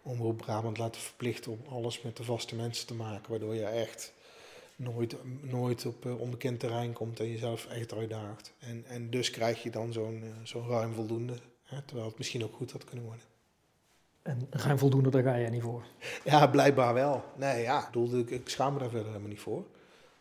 Omroep 0.02 0.36
Brabant 0.36 0.78
laten 0.78 1.00
verplichten 1.00 1.52
om 1.52 1.74
alles 1.74 2.02
met 2.02 2.16
de 2.16 2.24
vaste 2.24 2.54
mensen 2.54 2.86
te 2.86 2.94
maken. 2.94 3.30
Waardoor 3.30 3.54
je 3.54 3.64
echt 3.64 4.12
nooit, 4.76 5.16
nooit 5.42 5.86
op 5.86 6.04
uh, 6.04 6.20
onbekend 6.20 6.60
terrein 6.60 6.92
komt 6.92 7.20
en 7.20 7.30
jezelf 7.30 7.66
echt 7.66 7.94
uitdaagt. 7.94 8.52
En, 8.58 8.84
en 8.86 9.10
dus 9.10 9.30
krijg 9.30 9.62
je 9.62 9.70
dan 9.70 9.92
zo'n 9.92 10.22
uh, 10.24 10.30
zo'n 10.42 10.68
ruim 10.68 10.94
voldoende. 10.94 11.34
Hè, 11.62 11.82
terwijl 11.82 12.08
het 12.08 12.18
misschien 12.18 12.44
ook 12.44 12.54
goed 12.54 12.72
had 12.72 12.84
kunnen 12.84 13.04
worden. 13.04 13.24
En 14.22 14.46
ruim 14.50 14.78
voldoende, 14.78 15.10
daar 15.10 15.22
ga 15.22 15.34
je 15.34 15.50
niet 15.50 15.62
voor? 15.62 15.84
Ja, 16.24 16.46
blijkbaar 16.46 16.94
wel. 16.94 17.24
Nee, 17.36 17.62
ja, 17.62 17.90
ik, 18.12 18.30
ik 18.30 18.48
schaam 18.48 18.72
me 18.72 18.78
daar 18.78 18.90
verder 18.90 19.06
helemaal 19.06 19.28
niet 19.28 19.40
voor. 19.40 19.64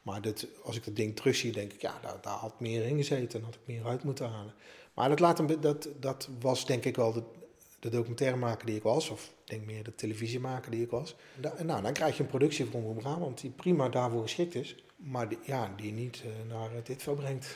Maar 0.02 0.22
dit, 0.22 0.48
als 0.64 0.76
ik 0.76 0.86
dat 0.86 0.96
ding 0.96 1.16
terugzie, 1.16 1.52
denk 1.52 1.74
ik, 1.74 1.82
ja, 1.82 2.00
daar, 2.02 2.18
daar 2.22 2.34
had 2.38 2.60
meer 2.60 2.86
in 2.86 2.98
gezeten 2.98 3.40
en 3.40 3.46
had 3.46 3.56
ik 3.56 3.62
meer 3.66 3.86
uit 3.86 4.04
moeten 4.04 4.30
halen. 4.30 4.54
Maar 4.94 5.10
dat, 5.10 5.20
laat 5.20 5.62
dat, 5.62 5.88
dat 6.00 6.30
was 6.40 6.66
denk 6.66 6.86
ik 6.86 6.96
wel 6.96 7.14
de, 7.14 7.24
de 7.82 7.90
documentairemaker 7.90 8.66
die 8.66 8.76
ik 8.76 8.84
was, 8.84 9.10
of 9.10 9.24
ik 9.24 9.50
denk 9.50 9.66
meer 9.66 9.84
de 9.84 9.96
televisiemaker 9.96 10.72
die 10.72 10.82
ik 10.82 10.90
was. 10.90 11.16
Da 11.40 11.54
nou, 11.64 11.82
dan 11.82 11.94
krijg 11.94 12.18
je 12.18 12.24
een 12.24 12.30
productie 12.30 12.66
van 12.66 12.80
Omroep 12.80 12.98
Brabant 12.98 13.42
die 13.42 13.50
prima 13.50 13.90
daarvoor 13.90 14.22
geschikt 14.22 14.56
is, 14.56 14.84
maar 14.96 15.30
die, 15.30 15.38
ja, 15.44 15.74
die 15.76 15.92
niet 15.92 16.24
uh, 16.26 16.54
naar 16.54 16.70
dit 16.84 17.04
veel 17.04 17.16
brengt. 17.16 17.56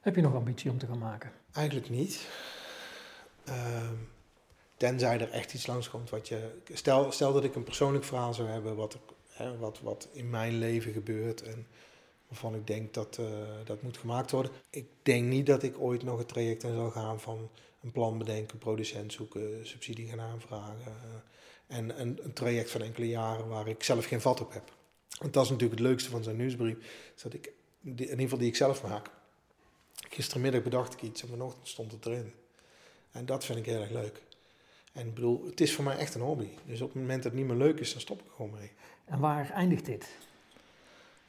Heb 0.00 0.14
je 0.14 0.22
nog 0.22 0.34
ambitie 0.34 0.70
om 0.70 0.78
te 0.78 0.86
gaan 0.86 0.98
maken? 0.98 1.32
Eigenlijk 1.52 1.90
niet. 1.90 2.26
Uh, 3.48 3.90
tenzij 4.76 5.20
er 5.20 5.30
echt 5.30 5.54
iets 5.54 5.66
langskomt 5.66 6.10
wat 6.10 6.28
je... 6.28 6.50
Stel, 6.72 7.12
stel 7.12 7.32
dat 7.32 7.44
ik 7.44 7.54
een 7.54 7.64
persoonlijk 7.64 8.04
verhaal 8.04 8.34
zou 8.34 8.48
hebben 8.48 8.76
wat, 8.76 8.98
hè, 9.28 9.58
wat, 9.58 9.80
wat 9.80 10.08
in 10.12 10.30
mijn 10.30 10.58
leven 10.58 10.92
gebeurt 10.92 11.42
en 11.42 11.66
waarvan 12.28 12.54
ik 12.54 12.66
denk 12.66 12.94
dat 12.94 13.20
dat 13.64 13.82
moet 13.82 13.96
gemaakt 13.96 14.30
worden. 14.30 14.52
Ik 14.70 14.86
denk 15.02 15.28
niet 15.28 15.46
dat 15.46 15.62
ik 15.62 15.78
ooit 15.78 16.02
nog 16.02 16.18
het 16.18 16.28
traject 16.28 16.62
in 16.62 16.74
zal 16.74 16.90
gaan 16.90 17.20
van 17.20 17.48
een 17.82 17.92
plan 17.92 18.18
bedenken, 18.18 18.58
producent 18.58 19.12
zoeken, 19.12 19.66
subsidie 19.66 20.08
gaan 20.08 20.20
aanvragen. 20.20 20.96
en 21.66 22.00
een, 22.00 22.24
een, 22.24 22.32
traject 22.32 22.70
van 22.70 22.82
enkele 22.82 23.08
jaren 23.08 23.48
waar 23.48 23.68
ik 23.68 23.82
zelf 23.82 24.04
geen 24.04 24.20
vat 24.20 24.40
op 24.40 24.52
heb. 24.52 24.72
Want 25.18 25.32
dat 25.32 25.44
is 25.44 25.50
natuurlijk 25.50 25.80
het 25.80 25.88
leukste 25.88 26.10
van 26.10 26.22
zo'n 26.22 26.36
nieuwsbrief. 26.36 26.76
Dat 27.22 27.34
ik, 27.34 27.52
in 27.82 27.98
ieder 27.98 28.18
geval 28.18 28.38
die 28.38 28.48
ik 28.48 28.56
zelf 28.56 28.82
maak. 28.82 29.10
Gistermiddag 30.08 30.62
bedacht 30.62 30.92
ik 30.92 31.02
iets 31.02 31.22
en 31.22 31.28
vanochtend 31.28 31.68
stond 31.68 31.92
het 31.92 32.06
erin. 32.06 32.32
En 33.10 33.26
dat 33.26 33.44
vind 33.44 33.58
ik 33.58 33.66
heel 33.66 33.80
erg 33.80 33.90
leuk. 33.90 34.22
En 34.92 35.06
ik 35.06 35.14
bedoel, 35.14 35.44
het 35.46 35.60
is 35.60 35.74
voor 35.74 35.84
mij 35.84 35.96
echt 35.96 36.14
een 36.14 36.20
hobby. 36.20 36.48
Dus 36.66 36.80
op 36.80 36.92
het 36.92 37.00
moment 37.00 37.22
dat 37.22 37.32
het 37.32 37.40
niet 37.40 37.50
meer 37.50 37.66
leuk 37.66 37.80
is, 37.80 37.92
dan 37.92 38.00
stop 38.00 38.20
ik 38.20 38.30
gewoon 38.36 38.50
mee. 38.50 38.70
En 39.04 39.18
waar 39.18 39.50
eindigt 39.50 39.84
dit? 39.84 40.08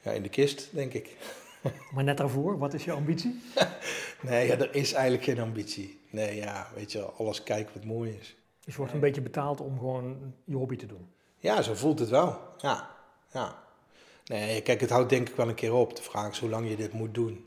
Ja, 0.00 0.10
in 0.10 0.22
de 0.22 0.28
kist, 0.28 0.68
denk 0.72 0.92
ik. 0.92 1.16
Maar 1.94 2.04
net 2.04 2.16
daarvoor, 2.16 2.58
wat 2.58 2.74
is 2.74 2.84
je 2.84 2.92
ambitie? 2.92 3.42
nee, 4.28 4.46
ja, 4.46 4.58
er 4.58 4.74
is 4.74 4.92
eigenlijk 4.92 5.24
geen 5.24 5.40
ambitie. 5.40 6.00
Nee, 6.10 6.36
ja, 6.36 6.70
weet 6.74 6.92
je, 6.92 7.02
alles 7.02 7.42
kijken 7.42 7.74
wat 7.74 7.84
mooi 7.84 8.16
is. 8.20 8.36
Dus 8.64 8.72
je 8.74 8.78
wordt 8.78 8.92
een 8.92 9.00
beetje 9.00 9.20
betaald 9.20 9.60
om 9.60 9.78
gewoon 9.78 10.34
je 10.44 10.56
hobby 10.56 10.76
te 10.76 10.86
doen? 10.86 11.08
Ja, 11.38 11.62
zo 11.62 11.74
voelt 11.74 11.98
het 11.98 12.08
wel. 12.08 12.38
Ja, 12.58 12.96
ja. 13.32 13.62
Nee, 14.24 14.62
kijk, 14.62 14.80
het 14.80 14.90
houdt 14.90 15.10
denk 15.10 15.28
ik 15.28 15.34
wel 15.36 15.48
een 15.48 15.54
keer 15.54 15.72
op. 15.72 15.96
De 15.96 16.02
vraag 16.02 16.30
is 16.30 16.38
hoe 16.38 16.48
lang 16.48 16.68
je 16.68 16.76
dit 16.76 16.92
moet 16.92 17.14
doen. 17.14 17.46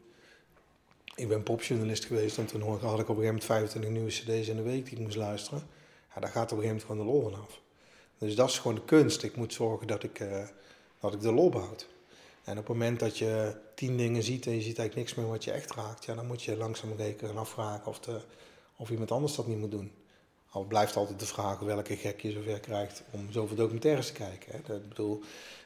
Ik 1.15 1.27
ben 1.27 1.43
popjournalist 1.43 2.05
geweest 2.05 2.37
en 2.37 2.45
toen 2.45 2.61
had 2.61 2.79
ik 2.79 2.83
op 2.83 2.89
een 2.91 2.99
gegeven 2.99 3.23
moment 3.23 3.43
25 3.43 3.91
nieuwe 3.91 4.09
cd's 4.09 4.47
in 4.47 4.55
de 4.55 4.61
week 4.61 4.85
die 4.85 4.97
ik 4.97 5.03
moest 5.03 5.15
luisteren. 5.15 5.67
Ja, 6.15 6.21
daar 6.21 6.29
gaat 6.29 6.51
op 6.51 6.57
een 6.57 6.63
gegeven 6.63 6.87
moment 6.87 7.05
gewoon 7.05 7.21
de 7.21 7.27
lol 7.27 7.31
vanaf. 7.31 7.61
Dus 8.17 8.35
dat 8.35 8.49
is 8.49 8.59
gewoon 8.59 8.75
de 8.75 8.85
kunst. 8.85 9.23
Ik 9.23 9.35
moet 9.35 9.53
zorgen 9.53 9.87
dat 9.87 10.03
ik, 10.03 10.19
uh, 10.19 10.47
dat 10.99 11.13
ik 11.13 11.21
de 11.21 11.31
lol 11.31 11.49
behoud. 11.49 11.87
En 12.43 12.51
op 12.51 12.67
het 12.67 12.67
moment 12.67 12.99
dat 12.99 13.17
je 13.17 13.55
tien 13.75 13.97
dingen 13.97 14.23
ziet 14.23 14.45
en 14.45 14.55
je 14.55 14.61
ziet 14.61 14.77
eigenlijk 14.77 14.95
niks 14.95 15.15
meer 15.15 15.31
wat 15.31 15.43
je 15.43 15.51
echt 15.51 15.71
raakt, 15.71 16.05
ja, 16.05 16.15
dan 16.15 16.27
moet 16.27 16.43
je 16.43 16.57
langzaam 16.57 16.93
rekenen 16.97 17.31
en 17.31 17.37
afvragen 17.37 17.87
of, 17.87 17.99
de, 17.99 18.21
of 18.77 18.89
iemand 18.89 19.11
anders 19.11 19.35
dat 19.35 19.47
niet 19.47 19.59
moet 19.59 19.71
doen. 19.71 19.91
Al 20.49 20.63
blijft 20.63 20.95
altijd 20.95 21.19
de 21.19 21.25
vraag 21.25 21.59
welke 21.59 21.95
gek 21.95 22.21
je 22.21 22.31
zover 22.31 22.59
krijgt 22.59 23.03
om 23.11 23.31
zoveel 23.31 23.55
documentaires 23.55 24.07
te 24.07 24.13
kijken. 24.13 24.51
Hè. 24.51 24.59
Dat, 24.65 24.89
bedoel, 24.89 25.21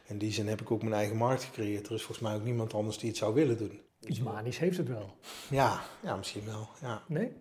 in 0.06 0.18
die 0.18 0.32
zin 0.32 0.48
heb 0.48 0.62
ik 0.62 0.72
ook 0.72 0.82
mijn 0.82 0.94
eigen 0.94 1.18
markt 1.18 1.44
gecreëerd. 1.44 1.88
Er 1.88 1.94
is 1.94 2.04
volgens 2.04 2.28
mij 2.28 2.36
ook 2.36 2.44
niemand 2.44 2.74
anders 2.74 2.98
die 2.98 3.10
het 3.10 3.18
zou 3.18 3.34
willen 3.34 3.58
doen. 3.58 3.82
Iets 4.06 4.20
manisch 4.20 4.58
heeft 4.58 4.78
het 4.78 4.88
wel. 4.88 5.16
Ja, 5.50 5.82
ja 6.04 6.16
misschien 6.16 6.46
wel. 6.46 6.70
Ja. 6.82 7.04
Nee? 7.08 7.32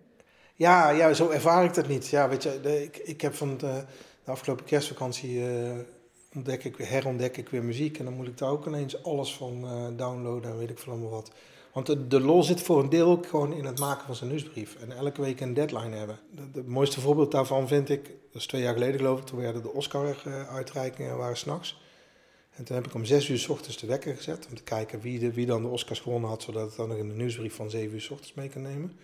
Ja, 0.55 0.89
ja, 0.89 1.13
zo 1.13 1.29
ervaar 1.29 1.63
ik 1.63 1.73
dat 1.73 1.87
niet. 1.87 2.07
Ja, 2.07 2.29
weet 2.29 2.43
je, 2.43 2.59
de, 2.61 2.83
ik, 2.83 2.97
ik 2.97 3.21
heb 3.21 3.33
van 3.33 3.57
de, 3.57 3.83
de 4.23 4.31
afgelopen 4.31 4.65
kerstvakantie 4.65 5.33
uh, 5.33 5.77
ontdek 6.33 6.63
ik, 6.63 6.77
herontdek 6.77 7.37
ik 7.37 7.49
weer 7.49 7.63
muziek. 7.63 7.99
En 7.99 8.05
dan 8.05 8.13
moet 8.13 8.27
ik 8.27 8.37
daar 8.37 8.49
ook 8.49 8.67
ineens 8.67 9.03
alles 9.03 9.35
van 9.35 9.63
uh, 9.63 9.97
downloaden 9.97 10.51
en 10.51 10.57
weet 10.57 10.69
ik 10.69 10.79
veel 10.79 10.91
allemaal 10.91 11.09
wat. 11.09 11.31
Want 11.73 11.85
de, 11.85 12.07
de, 12.07 12.19
lol 12.19 12.43
zit 12.43 12.61
voor 12.61 12.79
een 12.79 12.89
deel 12.89 13.09
ook 13.09 13.25
gewoon 13.25 13.53
in 13.53 13.65
het 13.65 13.79
maken 13.79 14.05
van 14.05 14.15
zijn 14.15 14.29
nieuwsbrief. 14.29 14.75
En 14.75 14.91
elke 14.91 15.21
week 15.21 15.39
een 15.39 15.53
deadline 15.53 15.95
hebben. 15.95 16.19
Het 16.53 16.67
mooiste 16.67 17.01
voorbeeld 17.01 17.31
daarvan 17.31 17.67
vind 17.67 17.89
ik, 17.89 18.03
dat 18.05 18.41
is 18.41 18.47
twee 18.47 18.61
jaar 18.61 18.73
geleden 18.73 18.99
geloof 18.99 19.19
ik, 19.19 19.25
toen 19.25 19.39
werden 19.39 19.61
de 19.61 19.73
Oscar-uitreikingen 19.73 21.17
waren 21.17 21.37
s'nachts. 21.37 21.81
En 22.51 22.63
toen 22.63 22.75
heb 22.75 22.85
ik 22.87 22.93
om 22.93 23.05
zes 23.05 23.29
uur 23.29 23.37
s 23.37 23.49
ochtends 23.49 23.77
de 23.77 23.87
wekker 23.87 24.15
gezet 24.15 24.47
om 24.49 24.55
te 24.55 24.63
kijken 24.63 24.99
wie, 24.99 25.19
de, 25.19 25.33
wie 25.33 25.45
dan 25.45 25.61
de 25.61 25.67
Oscars 25.67 25.99
gewonnen 25.99 26.29
had, 26.29 26.41
zodat 26.41 26.71
ik 26.71 26.77
dan 26.77 26.87
nog 26.87 26.97
in 26.97 27.07
de 27.07 27.15
nieuwsbrief 27.15 27.55
van 27.55 27.69
zeven 27.69 27.93
uur 27.93 28.01
s 28.01 28.09
ochtends 28.09 28.33
mee 28.33 28.49
kan 28.49 28.61
nemen. 28.61 28.97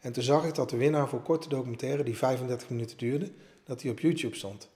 En 0.00 0.12
toen 0.12 0.22
zag 0.22 0.44
ik 0.44 0.54
dat 0.54 0.70
de 0.70 0.76
winnaar 0.76 1.08
voor 1.08 1.22
korte 1.22 1.48
documentaire, 1.48 2.02
die 2.02 2.16
35 2.16 2.70
minuten 2.70 2.96
duurde, 2.96 3.32
dat 3.64 3.80
die 3.80 3.90
op 3.90 4.00
YouTube 4.00 4.36
stond. 4.36 4.70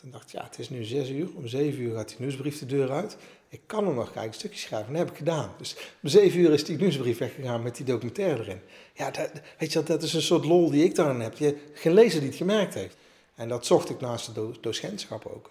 Toen 0.00 0.10
dacht 0.10 0.24
ik, 0.24 0.30
ja, 0.30 0.44
het 0.44 0.58
is 0.58 0.70
nu 0.70 0.84
zes 0.84 1.10
uur. 1.10 1.28
Om 1.34 1.46
zeven 1.46 1.80
uur 1.80 1.94
gaat 1.94 2.08
die 2.08 2.16
nieuwsbrief 2.18 2.58
de 2.58 2.66
deur 2.66 2.90
uit. 2.90 3.16
Ik 3.48 3.60
kan 3.66 3.86
er 3.86 3.94
nog 3.94 4.12
kijken, 4.12 4.34
stukje 4.34 4.58
schrijven. 4.58 4.92
dat 4.92 5.02
heb 5.02 5.10
ik 5.10 5.16
gedaan. 5.16 5.54
Dus 5.58 5.76
om 6.02 6.08
zeven 6.08 6.40
uur 6.40 6.52
is 6.52 6.64
die 6.64 6.76
nieuwsbrief 6.76 7.18
weggegaan 7.18 7.62
met 7.62 7.76
die 7.76 7.86
documentaire 7.86 8.42
erin. 8.42 8.60
Ja, 8.94 9.10
dat, 9.10 9.30
weet 9.58 9.72
je, 9.72 9.82
dat 9.82 10.02
is 10.02 10.14
een 10.14 10.22
soort 10.22 10.44
lol 10.44 10.70
die 10.70 10.84
ik 10.84 10.94
daarin 10.94 11.20
heb. 11.20 11.36
Je, 11.36 11.56
geen 11.72 11.92
lezer 11.92 12.20
die 12.20 12.28
het 12.28 12.38
gemerkt 12.38 12.74
heeft. 12.74 12.96
En 13.34 13.48
dat 13.48 13.66
zocht 13.66 13.90
ik 13.90 14.00
naast 14.00 14.34
de 14.34 14.50
docentschap 14.60 15.26
ook. 15.26 15.50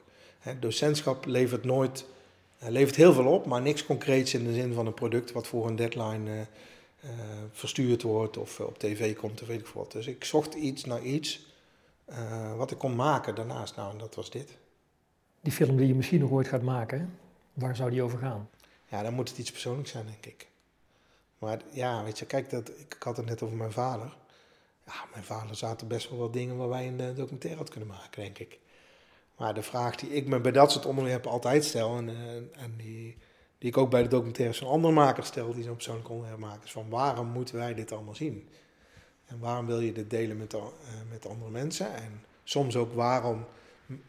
Docentschap 0.60 1.26
levert 1.26 1.64
nooit, 1.64 2.06
uh, 2.64 2.70
levert 2.70 2.96
heel 2.96 3.14
veel 3.14 3.26
op, 3.26 3.46
maar 3.46 3.62
niks 3.62 3.86
concreets 3.86 4.34
in 4.34 4.44
de 4.44 4.54
zin 4.54 4.74
van 4.74 4.86
een 4.86 4.94
product 4.94 5.32
wat 5.32 5.48
voor 5.48 5.68
een 5.68 5.76
deadline 5.76 6.32
uh, 6.32 6.40
uh, 7.04 7.12
verstuurd 7.52 8.02
wordt 8.02 8.38
of 8.38 8.60
op 8.60 8.80
tv 8.80 9.16
komt 9.16 9.42
of 9.42 9.48
weet 9.48 9.60
ik 9.60 9.68
wat. 9.68 9.92
Dus 9.92 10.08
ik 10.08 10.24
zocht 10.24 10.54
iets 10.54 10.86
naar 10.86 11.02
iets 11.02 11.47
wat 12.58 12.72
ik 12.72 12.78
kon 12.78 12.96
maken 12.96 13.36
daarnaast. 13.36 13.76
Nou, 13.76 13.92
en 13.92 13.98
dat 13.98 14.16
was 14.16 14.30
dit. 14.30 14.58
Die 15.42 15.52
film 15.52 15.78
die 15.78 15.88
je 15.88 15.96
misschien 15.96 16.20
nog 16.20 16.32
ooit 16.32 16.48
gaat 16.48 16.62
maken, 16.62 17.20
waar 17.54 17.76
zou 17.76 17.90
die 17.90 18.02
over 18.02 18.20
gaan? 18.20 18.50
Ja, 18.88 19.04
dan 19.04 19.14
moet 19.14 19.30
het 19.30 19.38
iets 19.38 19.52
persoonlijks 19.52 19.92
zijn, 19.92 20.06
denk 20.06 20.26
ik. 20.26 20.48
Maar 21.40 21.62
ja, 21.72 22.04
weet 22.04 22.20
je, 22.20 22.26
kijk, 22.26 22.50
dat, 22.50 22.70
ik 22.70 22.96
had 23.00 23.18
het 23.18 23.26
net 23.26 23.42
over 23.42 23.58
mijn 23.58 23.72
vader. 23.72 24.16
Ja, 24.86 24.94
mijn 25.12 25.24
vader 25.24 25.56
zaten 25.56 25.88
best 25.88 26.10
wel 26.10 26.20
wat 26.20 26.34
dingen 26.34 26.58
waar 26.58 26.70
wij 26.70 26.88
een 26.88 27.16
documentaire 27.16 27.60
had 27.60 27.70
kunnen 27.70 27.90
maken, 27.90 28.22
denk 28.22 28.38
ik. 28.38 28.60
Maar 29.38 29.54
de 29.54 29.64
vraag 29.64 29.96
die 29.96 30.10
ik 30.10 30.28
me 30.28 30.40
bij 30.40 30.52
dat 30.52 30.72
soort 30.72 30.86
onderwerpen 30.86 31.32
altijd 31.32 31.66
stel, 31.66 31.98
en, 31.98 32.10
eh, 32.10 32.64
en 32.64 32.74
die, 32.78 33.18
die 33.58 33.70
ik 33.70 33.78
ook 33.78 33.90
bij 33.90 34.04
de 34.04 34.10
documentaires 34.10 34.58
van 34.58 34.68
andere 34.68 34.94
makers 34.94 35.28
stel, 35.28 35.54
die 35.54 35.64
zo'n 35.64 35.76
persoonlijk 35.76 36.10
onderwerp 36.10 36.40
maken, 36.40 36.64
is 36.64 36.72
van 36.72 36.90
waarom 36.90 37.28
moeten 37.28 37.56
wij 37.56 37.74
dit 37.74 37.92
allemaal 37.92 38.16
zien? 38.16 38.50
En 39.28 39.40
waarom 39.40 39.66
wil 39.66 39.80
je 39.80 39.92
dit 39.92 40.10
delen 40.10 40.38
met, 40.38 40.54
uh, 40.54 40.64
met 41.10 41.28
andere 41.28 41.52
mensen? 41.52 41.94
En 41.94 42.24
soms 42.44 42.76
ook 42.76 42.94
waarom 42.94 43.46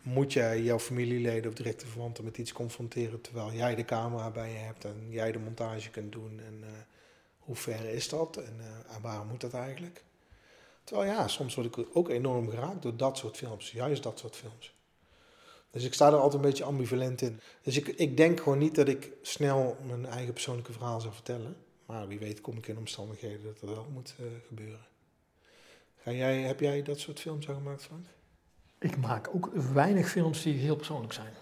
moet 0.02 0.32
jij 0.32 0.62
jouw 0.62 0.78
familieleden 0.78 1.50
of 1.50 1.56
directe 1.56 1.86
verwanten 1.86 2.24
met 2.24 2.38
iets 2.38 2.52
confronteren 2.52 3.20
terwijl 3.20 3.52
jij 3.52 3.74
de 3.74 3.84
camera 3.84 4.30
bij 4.30 4.52
je 4.52 4.58
hebt 4.58 4.84
en 4.84 5.06
jij 5.08 5.32
de 5.32 5.38
montage 5.38 5.90
kunt 5.90 6.12
doen? 6.12 6.40
En 6.40 6.58
uh, 6.60 6.68
hoe 7.38 7.56
ver 7.56 7.88
is 7.88 8.08
dat 8.08 8.36
en, 8.36 8.60
en 8.88 9.00
waarom 9.02 9.26
moet 9.26 9.40
dat 9.40 9.54
eigenlijk? 9.54 10.02
Terwijl 10.84 11.10
ja, 11.10 11.28
soms 11.28 11.54
word 11.54 11.78
ik 11.78 11.86
ook 11.92 12.08
enorm 12.08 12.50
geraakt 12.50 12.82
door 12.82 12.96
dat 12.96 13.18
soort 13.18 13.36
films, 13.36 13.70
juist 13.70 14.02
dat 14.02 14.18
soort 14.18 14.36
films. 14.36 14.76
Dus 15.70 15.84
ik 15.84 15.94
sta 15.94 16.06
er 16.06 16.14
altijd 16.14 16.34
een 16.34 16.48
beetje 16.48 16.64
ambivalent 16.64 17.20
in. 17.20 17.40
Dus 17.62 17.76
ik, 17.76 17.88
ik 17.88 18.16
denk 18.16 18.40
gewoon 18.40 18.58
niet 18.58 18.74
dat 18.74 18.88
ik 18.88 19.12
snel 19.22 19.76
mijn 19.86 20.06
eigen 20.06 20.32
persoonlijke 20.32 20.72
verhaal 20.72 21.00
zou 21.00 21.14
vertellen. 21.14 21.56
Maar 21.86 22.08
wie 22.08 22.18
weet 22.18 22.40
kom 22.40 22.56
ik 22.56 22.66
in 22.66 22.78
omstandigheden 22.78 23.42
dat 23.44 23.60
dat 23.60 23.70
wel 23.70 23.86
moet 23.92 24.14
gebeuren. 24.48 24.86
Ga 26.08 26.14
jij, 26.14 26.40
heb 26.40 26.60
jij 26.60 26.82
dat 26.82 26.98
soort 26.98 27.20
films 27.20 27.48
al 27.48 27.54
gemaakt, 27.54 27.82
Frank? 27.82 28.06
Ik 28.78 28.96
maak 28.96 29.28
ook 29.34 29.50
weinig 29.54 30.08
films 30.08 30.42
die 30.42 30.54
heel 30.54 30.76
persoonlijk 30.76 31.12
zijn. 31.12 31.32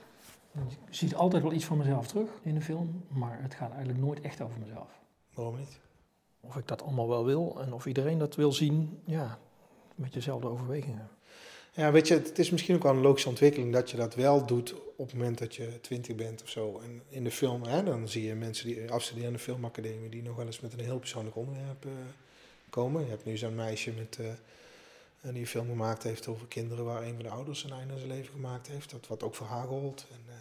Je 0.88 0.96
ziet 0.96 1.14
altijd 1.14 1.42
wel 1.42 1.52
iets 1.52 1.64
van 1.64 1.76
mezelf 1.76 2.06
terug 2.06 2.28
in 2.42 2.56
een 2.56 2.62
film, 2.62 3.04
maar 3.08 3.38
het 3.42 3.54
gaat 3.54 3.70
eigenlijk 3.70 3.98
nooit 3.98 4.20
echt 4.20 4.40
over 4.40 4.58
mezelf. 4.58 4.88
Waarom 5.34 5.56
niet? 5.58 5.78
Of 6.40 6.56
ik 6.56 6.68
dat 6.68 6.82
allemaal 6.82 7.08
wel 7.08 7.24
wil 7.24 7.60
en 7.60 7.72
of 7.72 7.86
iedereen 7.86 8.18
dat 8.18 8.34
wil 8.34 8.52
zien, 8.52 9.00
ja, 9.04 9.38
met 9.94 10.14
jezelfde 10.14 10.48
overwegingen. 10.48 11.08
Ja, 11.72 11.92
weet 11.92 12.08
je, 12.08 12.14
het 12.14 12.38
is 12.38 12.50
misschien 12.50 12.74
ook 12.74 12.82
wel 12.82 12.92
een 12.92 13.00
logische 13.00 13.28
ontwikkeling 13.28 13.72
dat 13.72 13.90
je 13.90 13.96
dat 13.96 14.14
wel 14.14 14.46
doet 14.46 14.74
op 14.96 15.06
het 15.06 15.16
moment 15.16 15.38
dat 15.38 15.54
je 15.54 15.80
twintig 15.80 16.14
bent 16.16 16.42
of 16.42 16.48
zo. 16.48 16.78
En 16.78 17.02
in 17.08 17.24
de 17.24 17.30
film, 17.30 17.62
hè, 17.62 17.82
dan 17.82 18.08
zie 18.08 18.24
je 18.24 18.34
mensen 18.34 18.66
die 18.66 18.90
afstuderen 18.90 19.28
aan 19.28 19.34
de 19.36 19.42
filmacademie 19.42 20.10
die 20.10 20.22
nog 20.22 20.36
wel 20.36 20.46
eens 20.46 20.60
met 20.60 20.72
een 20.72 20.84
heel 20.84 20.98
persoonlijk 20.98 21.36
onderwerp 21.36 21.84
uh, 21.84 21.92
Je 22.76 23.04
hebt 23.08 23.24
nu 23.24 23.36
zo'n 23.36 23.54
meisje 23.54 23.92
met, 23.92 24.18
uh, 24.20 25.34
die 25.34 25.46
film 25.46 25.68
gemaakt 25.68 26.02
heeft 26.02 26.26
over 26.26 26.46
kinderen 26.46 26.84
waar 26.84 27.02
een 27.02 27.14
van 27.14 27.22
de 27.22 27.30
ouders 27.30 27.64
een 27.64 27.72
einde 27.72 27.92
aan 27.92 27.98
zijn 27.98 28.10
leven 28.10 28.32
gemaakt 28.32 28.66
heeft. 28.66 28.90
Dat 28.90 29.06
wat 29.06 29.22
ook 29.22 29.34
voor 29.34 29.46
haar 29.46 29.66
rolt. 29.66 30.06
En 30.10 30.20
uh, 30.28 30.34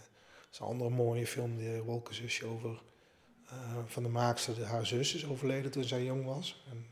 is 0.51 0.59
een 0.59 0.65
andere 0.65 0.89
mooie 0.89 1.27
film, 1.27 1.57
de 1.57 1.81
Wolkenzusje, 1.83 2.45
over 2.45 2.81
van 3.85 4.03
de 4.03 4.09
maakster. 4.09 4.65
Haar 4.65 4.85
zus 4.85 5.15
is 5.15 5.25
overleden 5.25 5.71
toen 5.71 5.83
zij 5.83 6.03
jong 6.03 6.25
was. 6.25 6.63
En 6.69 6.85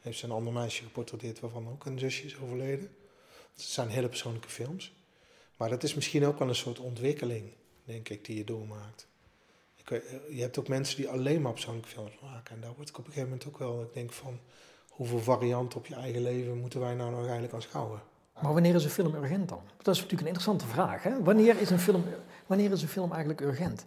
heeft 0.00 0.18
ze 0.18 0.24
een 0.24 0.30
ander 0.30 0.52
meisje 0.52 0.82
geportretteerd 0.82 1.40
waarvan 1.40 1.68
ook 1.68 1.84
een 1.84 1.98
zusje 1.98 2.24
is 2.24 2.38
overleden. 2.38 2.96
Het 3.52 3.62
zijn 3.62 3.88
hele 3.88 4.08
persoonlijke 4.08 4.48
films. 4.48 4.92
Maar 5.56 5.68
dat 5.68 5.82
is 5.82 5.94
misschien 5.94 6.24
ook 6.24 6.38
wel 6.38 6.48
een 6.48 6.54
soort 6.54 6.78
ontwikkeling, 6.78 7.52
denk 7.84 8.08
ik, 8.08 8.24
die 8.24 8.36
je 8.36 8.44
doormaakt. 8.44 9.08
Je 10.30 10.40
hebt 10.40 10.58
ook 10.58 10.68
mensen 10.68 10.96
die 10.96 11.08
alleen 11.08 11.42
maar 11.42 11.52
persoonlijke 11.52 11.88
films 11.88 12.18
maken. 12.22 12.54
En 12.54 12.60
daar 12.60 12.74
word 12.74 12.88
ik 12.88 12.98
op 12.98 13.06
een 13.06 13.12
gegeven 13.12 13.30
moment 13.30 13.48
ook 13.48 13.58
wel, 13.58 13.82
ik 13.82 13.92
denk 13.92 14.12
van, 14.12 14.40
hoeveel 14.96 15.18
varianten 15.18 15.78
op 15.78 15.86
je 15.86 15.94
eigen 15.94 16.22
leven 16.22 16.58
moeten 16.58 16.80
wij 16.80 16.94
nou 16.94 17.10
nog 17.10 17.22
eigenlijk 17.22 17.52
aanschouwen? 17.52 18.00
Maar 18.40 18.52
wanneer 18.52 18.74
is 18.74 18.84
een 18.84 18.90
film 18.90 19.14
urgent 19.14 19.48
dan? 19.48 19.60
Dat 19.76 19.94
is 19.94 20.00
natuurlijk 20.00 20.20
een 20.20 20.34
interessante 20.34 20.66
vraag. 20.66 21.02
Hè? 21.02 21.22
Wanneer, 21.22 21.60
is 21.60 21.70
een 21.70 21.78
film, 21.78 22.04
wanneer 22.46 22.72
is 22.72 22.82
een 22.82 22.88
film 22.88 23.10
eigenlijk 23.12 23.40
urgent? 23.40 23.86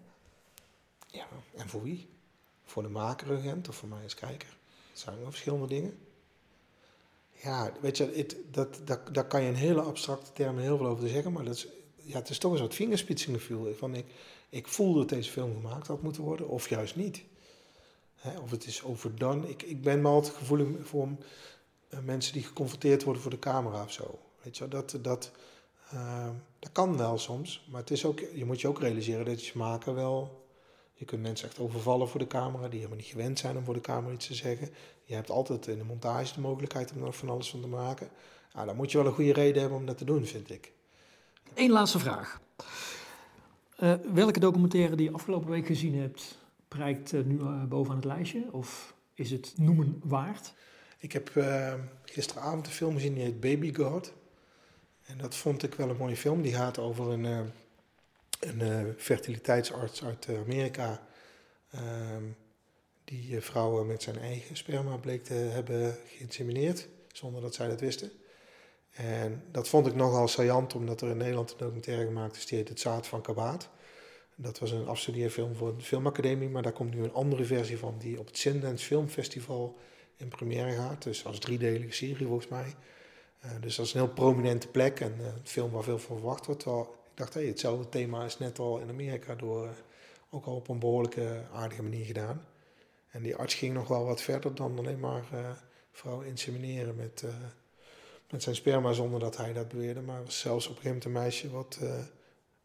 Ja, 1.07 1.25
en 1.55 1.69
voor 1.69 1.83
wie? 1.83 2.09
Voor 2.65 2.83
de 2.83 2.89
maker 2.89 3.29
urgent 3.29 3.69
of 3.69 3.75
voor 3.75 3.89
mij 3.89 4.03
als 4.03 4.15
kijker? 4.15 4.57
Dat 4.89 4.99
zijn 4.99 5.19
wel 5.19 5.29
verschillende 5.29 5.67
dingen. 5.67 5.97
Ja, 7.31 7.71
weet 7.81 7.97
je, 7.97 8.11
het, 8.15 8.35
dat, 8.51 8.79
dat, 8.83 8.99
daar 9.11 9.25
kan 9.25 9.41
je 9.41 9.47
in 9.47 9.53
hele 9.53 9.81
abstracte 9.81 10.31
termen 10.33 10.63
heel 10.63 10.77
veel 10.77 10.87
over 10.87 11.09
zeggen, 11.09 11.31
maar 11.31 11.45
dat 11.45 11.55
is, 11.55 11.67
ja, 11.95 12.17
het 12.17 12.29
is 12.29 12.37
toch 12.37 12.51
een 12.51 12.57
soort 12.57 12.75
vingerspitsengevoel. 12.75 13.73
Van 13.73 13.95
ik, 13.95 14.05
ik 14.49 14.67
voel 14.67 14.93
dat 14.93 15.09
deze 15.09 15.31
film 15.31 15.53
gemaakt 15.53 15.87
had 15.87 16.01
moeten 16.01 16.23
worden, 16.23 16.47
of 16.47 16.69
juist 16.69 16.95
niet. 16.95 17.23
Of 18.41 18.51
het 18.51 18.65
is 18.65 18.83
overdone. 18.83 19.49
Ik, 19.49 19.63
ik 19.63 19.81
ben 19.81 20.01
me 20.01 20.07
altijd 20.07 20.35
gevoelig 20.35 20.67
voor 20.81 21.07
uh, 21.89 21.99
mensen 21.99 22.33
die 22.33 22.43
geconfronteerd 22.43 23.03
worden 23.03 23.21
voor 23.21 23.31
de 23.31 23.39
camera 23.39 23.83
of 23.83 23.91
zo. 23.91 24.19
Weet 24.41 24.57
je, 24.57 24.67
dat, 24.67 24.97
dat, 25.01 25.31
uh, 25.93 26.29
dat 26.59 26.71
kan 26.71 26.97
wel 26.97 27.17
soms, 27.17 27.67
maar 27.71 27.81
het 27.81 27.91
is 27.91 28.05
ook, 28.05 28.19
je 28.33 28.45
moet 28.45 28.61
je 28.61 28.67
ook 28.67 28.79
realiseren 28.79 29.25
dat 29.25 29.45
je 29.45 29.51
maker 29.55 29.93
wel 29.93 30.47
Je 30.93 31.05
kunt 31.05 31.21
mensen 31.21 31.47
echt 31.47 31.59
overvallen 31.59 32.07
voor 32.09 32.19
de 32.19 32.27
camera, 32.27 32.67
die 32.67 32.77
helemaal 32.77 32.97
niet 32.97 33.07
gewend 33.07 33.39
zijn 33.39 33.57
om 33.57 33.63
voor 33.63 33.73
de 33.73 33.81
camera 33.81 34.13
iets 34.13 34.27
te 34.27 34.33
zeggen. 34.33 34.69
Je 35.03 35.13
hebt 35.13 35.29
altijd 35.29 35.67
in 35.67 35.77
de 35.77 35.83
montage 35.83 36.33
de 36.33 36.39
mogelijkheid 36.39 36.91
om 36.91 37.05
er 37.05 37.13
van 37.13 37.29
alles 37.29 37.49
van 37.49 37.61
te 37.61 37.67
maken. 37.67 38.09
Nou, 38.53 38.65
dan 38.65 38.75
moet 38.75 38.91
je 38.91 38.97
wel 38.97 39.07
een 39.07 39.13
goede 39.13 39.33
reden 39.33 39.61
hebben 39.61 39.79
om 39.79 39.85
dat 39.85 39.97
te 39.97 40.05
doen, 40.05 40.25
vind 40.25 40.49
ik. 40.49 40.71
Eén 41.53 41.71
laatste 41.71 41.99
vraag. 41.99 42.41
Uh, 43.79 43.93
welke 44.13 44.39
documentaire 44.39 44.95
die 44.95 45.09
je 45.09 45.13
afgelopen 45.13 45.49
week 45.49 45.65
gezien 45.65 45.95
hebt, 45.95 46.37
prijkt 46.69 47.13
uh, 47.13 47.23
nu 47.23 47.37
uh, 47.37 47.63
bovenaan 47.63 47.95
het 47.95 48.05
lijstje? 48.05 48.47
Of 48.51 48.93
is 49.13 49.31
het 49.31 49.53
noemen 49.57 50.01
waard? 50.03 50.53
Ik 50.97 51.11
heb 51.11 51.31
gisteravond 52.03 52.65
een 52.65 52.71
film 52.71 52.93
gezien 52.93 53.13
die 53.13 53.23
heet 53.23 53.39
Baby 53.39 53.73
God. 53.73 54.13
En 55.05 55.17
dat 55.17 55.35
vond 55.35 55.63
ik 55.63 55.75
wel 55.75 55.89
een 55.89 55.97
mooie 55.97 56.17
film. 56.17 56.41
Die 56.41 56.53
gaat 56.53 56.77
over 56.77 57.09
een, 57.09 57.51
een 58.39 58.93
fertiliteitsarts 58.97 60.03
uit 60.03 60.27
Amerika. 60.29 61.07
Ehm, 61.71 62.23
die 63.03 63.41
vrouwen 63.41 63.87
met 63.87 64.03
zijn 64.03 64.17
eigen 64.17 64.57
sperma 64.57 64.97
bleek 64.97 65.23
te 65.23 65.33
hebben 65.33 65.97
geïnsemineerd, 66.05 66.87
zonder 67.11 67.41
dat 67.41 67.55
zij 67.55 67.67
dat 67.67 67.79
wisten. 67.79 68.11
En 68.91 69.43
dat 69.51 69.67
vond 69.67 69.87
ik 69.87 69.95
nogal 69.95 70.27
saillant, 70.27 70.75
omdat 70.75 71.01
er 71.01 71.09
in 71.09 71.17
Nederland 71.17 71.51
een 71.51 71.57
documentaire 71.57 72.05
gemaakt 72.05 72.35
is, 72.35 72.45
die 72.45 72.57
heet 72.57 72.69
Het 72.69 72.79
Zaad 72.79 73.07
van 73.07 73.21
Kabaat. 73.21 73.69
Dat 74.41 74.59
was 74.59 74.71
een 74.71 74.87
afstudeerfilm 74.87 75.55
voor 75.55 75.77
de 75.77 75.83
filmacademie, 75.83 76.49
maar 76.49 76.61
daar 76.61 76.71
komt 76.71 76.93
nu 76.93 77.03
een 77.03 77.13
andere 77.13 77.45
versie 77.45 77.77
van, 77.77 77.95
die 77.97 78.19
op 78.19 78.27
het 78.27 78.37
Sundance 78.37 78.85
Filmfestival 78.85 79.77
in 80.17 80.27
première 80.27 80.71
gaat. 80.71 81.03
Dus 81.03 81.25
als 81.25 81.39
driedelige 81.39 81.91
serie 81.91 82.27
volgens 82.27 82.47
mij. 82.47 82.75
Uh, 83.45 83.51
dus 83.61 83.75
dat 83.75 83.85
is 83.85 83.93
een 83.93 83.99
heel 83.99 84.13
prominente 84.13 84.67
plek 84.67 84.99
en 84.99 85.15
uh, 85.19 85.25
een 85.25 85.33
film 85.43 85.71
waar 85.71 85.83
veel 85.83 85.99
van 85.99 86.17
verwacht 86.17 86.45
wordt. 86.45 86.65
Ik 86.65 86.87
dacht, 87.13 87.33
hey, 87.33 87.45
hetzelfde 87.45 87.89
thema 87.89 88.25
is 88.25 88.37
net 88.37 88.59
al 88.59 88.79
in 88.79 88.89
Amerika 88.89 89.35
door 89.35 89.63
uh, 89.63 89.69
ook 90.29 90.45
al 90.45 90.55
op 90.55 90.67
een 90.67 90.79
behoorlijke 90.79 91.43
aardige 91.53 91.83
manier 91.83 92.05
gedaan. 92.05 92.45
En 93.09 93.23
die 93.23 93.35
arts 93.35 93.53
ging 93.53 93.73
nog 93.73 93.87
wel 93.87 94.05
wat 94.05 94.21
verder 94.21 94.55
dan 94.55 94.77
alleen 94.77 94.99
maar 94.99 95.23
vrouwen 95.91 96.25
insemineren 96.25 96.95
met 96.95 97.23
met 98.31 98.43
zijn 98.43 98.55
sperma 98.55 98.93
zonder 98.93 99.19
dat 99.19 99.37
hij 99.37 99.53
dat 99.53 99.67
beweerde. 99.67 100.01
Maar 100.01 100.23
was 100.23 100.39
zelfs 100.39 100.67
op 100.67 100.75
een 100.75 100.81
gegeven 100.81 100.97
moment 100.97 101.05
een 101.05 101.23
meisje 101.23 101.49
wat 101.49 101.79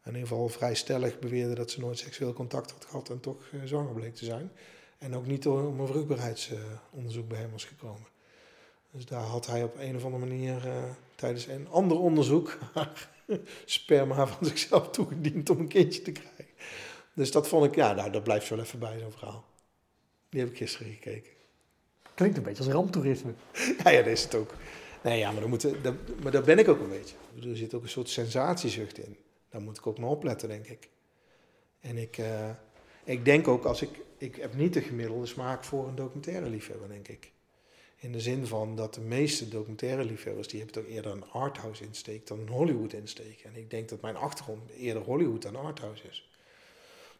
in 0.05 0.13
ieder 0.13 0.27
geval 0.27 0.49
vrij 0.49 0.75
stellig 0.75 1.19
beweerde 1.19 1.53
dat 1.53 1.71
ze 1.71 1.79
nooit 1.79 1.97
seksueel 1.97 2.33
contact 2.33 2.71
had 2.71 2.85
gehad 2.85 3.09
en 3.09 3.19
toch 3.19 3.49
uh, 3.51 3.61
zwanger 3.63 3.93
bleek 3.93 4.15
te 4.15 4.25
zijn. 4.25 4.51
En 4.97 5.15
ook 5.15 5.27
niet 5.27 5.47
om 5.47 5.79
een 5.79 5.87
vruchtbaarheidsonderzoek 5.87 7.27
bij 7.27 7.39
hem 7.39 7.51
was 7.51 7.65
gekomen. 7.65 8.07
Dus 8.91 9.05
daar 9.05 9.23
had 9.23 9.45
hij 9.45 9.63
op 9.63 9.75
een 9.77 9.95
of 9.95 10.05
andere 10.05 10.25
manier 10.25 10.65
uh, 10.65 10.83
tijdens 11.15 11.47
een 11.47 11.67
ander 11.67 11.99
onderzoek 11.99 12.57
sperma 13.65 14.27
van 14.27 14.45
zichzelf 14.45 14.89
toegediend 14.89 15.49
om 15.49 15.59
een 15.59 15.67
kindje 15.67 16.01
te 16.01 16.11
krijgen. 16.11 16.53
Dus 17.13 17.31
dat 17.31 17.47
vond 17.47 17.65
ik, 17.65 17.75
ja, 17.75 17.93
nou, 17.93 18.11
dat 18.11 18.23
blijft 18.23 18.49
wel 18.49 18.59
even 18.59 18.79
bij 18.79 18.99
zo'n 18.99 19.11
verhaal. 19.11 19.45
Die 20.29 20.39
heb 20.39 20.49
ik 20.49 20.57
gisteren 20.57 20.91
gekeken. 20.91 21.31
Klinkt 22.13 22.37
een 22.37 22.43
beetje 22.43 22.63
als 22.63 22.73
ramptoerisme. 22.73 23.33
ja, 23.83 23.89
ja, 23.89 23.97
dat 23.97 24.11
is 24.11 24.23
het 24.23 24.35
ook. 24.35 24.53
Nee, 25.03 25.19
ja, 25.19 25.31
maar, 25.31 25.41
dan 25.41 25.49
moet, 25.49 25.83
dat, 25.83 25.93
maar 26.23 26.31
daar 26.31 26.43
ben 26.43 26.59
ik 26.59 26.67
ook 26.67 26.79
een 26.79 26.89
beetje. 26.89 27.15
Er 27.49 27.57
zit 27.57 27.73
ook 27.73 27.83
een 27.83 27.89
soort 27.89 28.09
sensatiezucht 28.09 28.97
in. 28.97 29.17
Daar 29.55 29.63
moet 29.63 29.77
ik 29.77 29.87
ook 29.87 29.97
mee 29.97 30.09
opletten, 30.09 30.47
denk 30.49 30.67
ik. 30.67 30.89
En 31.79 31.97
ik, 31.97 32.17
uh, 32.17 32.49
ik 33.03 33.25
denk 33.25 33.47
ook, 33.47 33.65
als 33.65 33.81
ik, 33.81 33.89
ik 34.17 34.35
heb 34.35 34.55
niet 34.55 34.73
de 34.73 34.81
gemiddelde 34.81 35.25
smaak 35.25 35.63
voor 35.63 35.87
een 35.87 35.95
documentaire 35.95 36.49
liefhebber, 36.49 36.87
denk 36.87 37.07
ik. 37.07 37.31
In 37.95 38.11
de 38.11 38.19
zin 38.19 38.47
van 38.47 38.75
dat 38.75 38.93
de 38.93 39.01
meeste 39.01 39.47
documentaire 39.47 40.03
liefhebbers, 40.03 40.47
die 40.47 40.61
hebben 40.61 40.83
toch 40.83 40.91
eerder 40.91 41.11
een 41.11 41.29
arthouse 41.31 41.83
insteek 41.83 42.27
dan 42.27 42.39
een 42.39 42.47
Hollywood 42.47 42.93
insteek. 42.93 43.41
En 43.43 43.55
ik 43.55 43.69
denk 43.69 43.89
dat 43.89 44.01
mijn 44.01 44.15
achtergrond 44.15 44.71
eerder 44.71 45.03
Hollywood 45.03 45.41
dan 45.41 45.55
arthouse 45.55 46.07
is. 46.07 46.29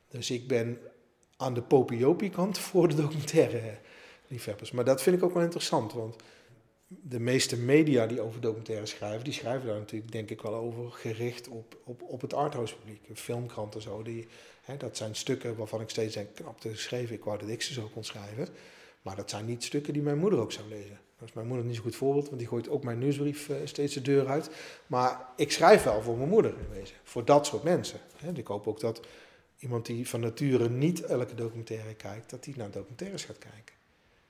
Dus 0.08 0.32
ik 0.32 0.48
ben 0.48 0.80
aan 1.38 1.54
de 1.54 1.62
popiopie 1.62 2.30
kant 2.30 2.58
voor 2.58 2.88
de 2.88 2.96
documentaire 2.96 3.78
liefhebbers. 4.28 4.72
Maar 4.72 4.86
dat 4.86 5.02
vind 5.02 5.18
ik 5.18 5.24
ook 5.24 5.34
wel 5.34 5.44
interessant, 5.44 5.94
want 5.94 6.16
de 7.02 7.20
meeste 7.20 7.58
media 7.58 8.08
die 8.08 8.22
over 8.22 8.42
documentaires 8.42 8.90
schrijven, 8.90 9.24
die 9.24 9.34
schrijven 9.34 9.68
daar 9.68 9.80
natuurlijk 9.80 10.12
denk 10.12 10.30
ik 10.30 10.42
wel 10.42 10.54
over 10.54 10.92
gericht 10.92 11.48
op, 11.48 11.78
op, 11.84 12.02
op 12.02 12.22
het 12.22 12.34
arthouse 12.34 12.76
publiek. 12.76 13.10
Filmkranten 13.14 13.82
zo, 13.82 14.04
die, 14.04 14.28
hè, 14.62 14.78
dat 14.78 14.98
zijn 14.98 15.16
stukken 15.16 15.56
waarvan 15.56 15.82
ik 15.82 15.90
steeds 15.90 16.14
denk, 16.14 16.36
knap 16.36 16.62
te 16.62 16.70
geschreven, 16.70 17.16
ik 17.16 17.24
wou 17.24 17.40
dat 17.40 17.50
ik 17.50 17.62
ze 17.62 17.74
zo 17.74 17.90
kon 17.94 18.04
schrijven. 18.04 18.48
Maar 19.02 19.16
dat 19.16 19.30
zijn 19.30 19.46
niet 19.46 19.64
stukken 19.64 19.94
die 19.94 20.02
mijn 20.02 20.18
moeder 20.18 20.40
ook 20.40 20.52
zou 20.52 20.68
lezen. 20.68 21.00
Dat 21.20 21.28
is 21.28 21.34
mijn 21.34 21.48
moeder 21.48 21.66
niet 21.66 21.76
zo 21.76 21.82
goed 21.82 21.96
voorbeeld, 21.96 22.26
want 22.26 22.40
die 22.40 22.48
gooit 22.48 22.70
ook 22.70 22.84
mijn 22.84 23.00
nieuwsbrief 23.00 23.50
uh, 23.50 23.56
steeds 23.64 23.94
de 23.94 24.02
deur 24.02 24.28
uit. 24.28 24.50
Maar 24.88 25.26
ik 25.36 25.52
schrijf 25.52 25.84
wel 25.84 26.02
voor 26.02 26.18
mijn 26.18 26.30
moeder 26.30 26.52
in 26.52 26.80
wezen, 26.80 26.96
voor 27.04 27.26
dat 27.26 27.46
soort 27.46 27.64
mensen. 27.64 28.00
Hè. 28.16 28.32
Ik 28.32 28.48
hoop 28.48 28.68
ook 28.68 28.80
dat 28.80 29.02
iemand 29.60 29.86
die 29.86 30.10
van 30.10 30.20
nature 30.20 30.70
niet 30.70 31.02
elke 31.02 31.36
documentaire 31.36 31.96
kijkt, 31.96 32.30
dat 32.30 32.44
die 32.44 32.54
naar 32.58 32.72
documentaires 32.72 33.24
gaat 33.24 33.38
kijken. 33.38 33.76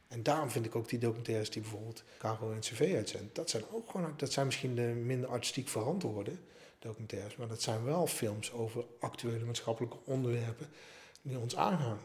En 0.08 0.24
daarom 0.24 0.50
vind 0.50 0.66
ik 0.66 0.76
ook 0.76 0.90
die 0.90 1.00
documentaires 1.00 1.50
die 1.50 1.62
bijvoorbeeld 1.62 2.04
Caro 2.18 2.52
en 2.52 2.60
CV 2.60 2.94
uitzendt, 2.96 3.36
dat 3.36 3.50
zijn 3.50 3.64
ook 3.72 3.90
gewoon, 3.90 4.14
dat 4.18 4.32
zijn 4.32 4.46
misschien 4.46 4.76
de 4.76 4.82
minder 4.82 5.30
artistiek 5.30 5.68
verantwoorde 5.68 6.32
documentaires, 6.80 7.36
maar 7.36 7.48
dat 7.48 7.62
zijn 7.62 7.84
wel 7.84 8.08
films 8.08 8.52
over 8.52 8.86
actuele 9.00 9.46
maatschappelijke 9.46 9.98
onderwerpen 10.04 10.68
die 11.22 11.40
ons 11.40 11.56
aangaan. 11.56 12.00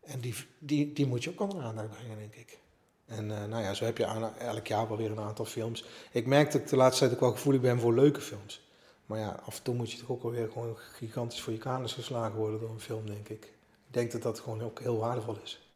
En 0.00 0.20
die, 0.20 0.34
die, 0.58 0.92
die 0.92 1.06
moet 1.06 1.24
je 1.24 1.30
ook 1.30 1.40
onder 1.40 1.62
aandacht 1.62 1.90
brengen, 1.90 2.18
denk 2.18 2.34
ik. 2.34 2.58
En 3.04 3.30
uh, 3.30 3.44
nou 3.44 3.62
ja, 3.62 3.74
zo 3.74 3.84
heb 3.84 3.98
je 3.98 4.04
elk 4.38 4.66
jaar 4.66 4.88
wel 4.88 4.96
weer 4.96 5.10
een 5.10 5.20
aantal 5.20 5.44
films. 5.44 5.84
Ik 6.12 6.26
merk 6.26 6.52
dat 6.52 6.60
ik 6.60 6.68
de 6.68 6.76
laatste 6.76 7.00
tijd 7.00 7.14
ook 7.14 7.20
wel 7.20 7.32
gevoelig 7.32 7.60
ben 7.60 7.80
voor 7.80 7.94
leuke 7.94 8.20
films. 8.20 8.66
Maar 9.06 9.18
ja, 9.18 9.40
af 9.44 9.56
en 9.56 9.62
toe 9.62 9.74
moet 9.74 9.92
je 9.92 9.98
toch 9.98 10.10
ook 10.10 10.22
alweer 10.22 10.50
gewoon 10.52 10.76
gigantisch 10.76 11.40
voor 11.40 11.52
je 11.52 11.58
kanus 11.58 11.92
geslagen 11.92 12.38
worden 12.38 12.60
door 12.60 12.70
een 12.70 12.80
film, 12.80 13.06
denk 13.06 13.28
ik. 13.28 13.44
Ik 13.86 13.94
denk 13.94 14.12
dat 14.12 14.22
dat 14.22 14.40
gewoon 14.40 14.62
ook 14.62 14.80
heel 14.80 14.98
waardevol 14.98 15.36
is. 15.42 15.67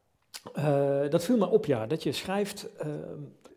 Uh, 0.58 1.10
dat 1.10 1.24
viel 1.24 1.36
me 1.36 1.48
op, 1.48 1.66
ja. 1.66 1.86
Dat 1.86 2.02
je 2.02 2.12
schrijft 2.12 2.66
uh, 2.80 2.86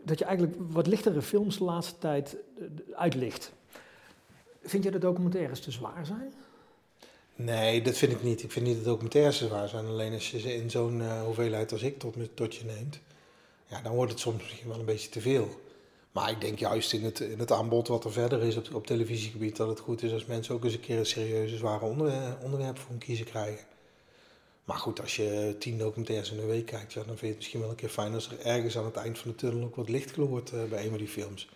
dat 0.03 0.19
je 0.19 0.25
eigenlijk 0.25 0.57
wat 0.69 0.88
lichtere 0.88 1.21
films 1.21 1.57
de 1.57 1.63
laatste 1.63 1.97
tijd 1.97 2.38
uh, 2.59 2.67
uitlicht. 2.95 3.51
Vind 4.63 4.83
je 4.83 4.91
de 4.91 4.97
documentaires 4.97 5.59
te 5.59 5.71
zwaar 5.71 6.05
zijn? 6.05 6.33
Nee, 7.35 7.81
dat 7.81 7.97
vind 7.97 8.11
ik 8.11 8.23
niet. 8.23 8.43
Ik 8.43 8.51
vind 8.51 8.65
niet 8.65 8.75
dat 8.75 8.85
documentaires 8.85 9.38
te 9.38 9.45
zwaar 9.45 9.69
zijn. 9.69 9.85
Alleen 9.85 10.13
als 10.13 10.31
je 10.31 10.39
ze 10.39 10.55
in 10.55 10.69
zo'n 10.69 11.19
hoeveelheid 11.19 11.71
als 11.71 11.81
ik 11.81 11.99
tot, 11.99 12.15
tot 12.33 12.55
je 12.55 12.65
neemt, 12.65 12.99
ja, 13.67 13.81
dan 13.81 13.95
wordt 13.95 14.11
het 14.11 14.19
soms 14.19 14.43
misschien 14.43 14.67
wel 14.69 14.79
een 14.79 14.85
beetje 14.85 15.09
te 15.09 15.21
veel. 15.21 15.49
Maar 16.11 16.29
ik 16.29 16.41
denk 16.41 16.59
juist 16.59 16.93
in 16.93 17.03
het, 17.03 17.19
in 17.19 17.39
het 17.39 17.51
aanbod 17.51 17.88
wat 17.88 18.03
er 18.03 18.11
verder 18.11 18.43
is 18.43 18.71
op, 18.71 18.88
televisiegebied, 18.88 19.55
dat 19.55 19.67
het 19.67 19.79
goed 19.79 20.03
is 20.03 20.11
als 20.11 20.25
mensen 20.25 20.55
ook 20.55 20.63
eens 20.63 20.73
een 20.73 20.79
keer 20.79 20.97
een 20.97 21.05
serieuze, 21.05 21.57
zware 21.57 21.85
onderwerp, 21.85 22.43
onderwerp 22.43 22.77
voor 22.77 22.89
hun 22.89 22.99
kiezen 22.99 23.25
krijgen. 23.25 23.65
Maar 24.65 24.78
goed, 24.78 25.01
als 25.01 25.15
je 25.15 25.56
tien 25.60 25.78
documentaires 25.78 26.32
in 26.32 26.39
een 26.39 26.47
week 26.47 26.65
kijkt, 26.65 26.93
ja, 26.93 27.04
dan 27.04 27.08
vind 27.08 27.19
je 27.19 27.28
het 27.28 27.36
misschien 27.36 27.60
wel 27.60 27.69
een 27.69 27.75
keer 27.75 27.89
fijn 27.89 28.13
als 28.13 28.32
er 28.32 28.39
ergens 28.39 28.78
aan 28.78 28.86
het 28.86 28.95
eind 28.95 29.17
van 29.19 29.32
de 29.32 29.38
tunnel 29.38 29.63
ook 29.63 29.75
wat 29.75 29.89
licht 29.89 30.12
gloort 30.12 30.51
uh, 30.51 30.63
bij 30.63 30.84
een 30.84 30.89
van 30.89 30.97
die 30.97 31.08
films. 31.08 31.49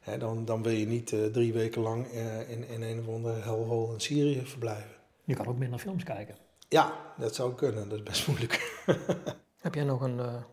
Hè, 0.00 0.18
dan, 0.18 0.44
dan 0.44 0.62
wil 0.62 0.72
je 0.72 0.86
niet 0.86 1.12
uh, 1.12 1.26
drie 1.26 1.52
weken 1.52 1.82
lang 1.82 2.12
uh, 2.12 2.50
in, 2.50 2.68
in 2.68 2.82
een 2.82 3.00
of 3.00 3.08
andere 3.08 3.40
hellhole 3.40 3.92
in 3.92 4.00
Syrië 4.00 4.46
verblijven. 4.46 4.90
Je 5.24 5.34
kan 5.34 5.46
ook 5.46 5.58
minder 5.58 5.78
films 5.78 6.04
kijken. 6.04 6.36
Ja, 6.68 7.14
dat 7.18 7.34
zou 7.34 7.54
kunnen. 7.54 7.88
Dat 7.88 7.98
is 7.98 8.04
best 8.04 8.26
moeilijk. 8.26 8.84
Heb 9.66 9.74
jij 9.74 9.84
nog 9.84 10.00
een 10.00 10.44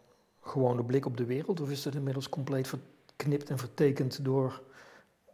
gewone 0.42 0.84
blik 0.84 1.06
op 1.06 1.18
de 1.18 1.26
wereld? 1.26 1.62
Of 1.62 1.70
is 1.70 1.82
dat 1.82 1.96
inmiddels 1.96 2.30
compleet 2.30 2.68
verknipt 2.68 3.50
en 3.50 3.58
vertekend 3.58 4.26
door 4.26 4.62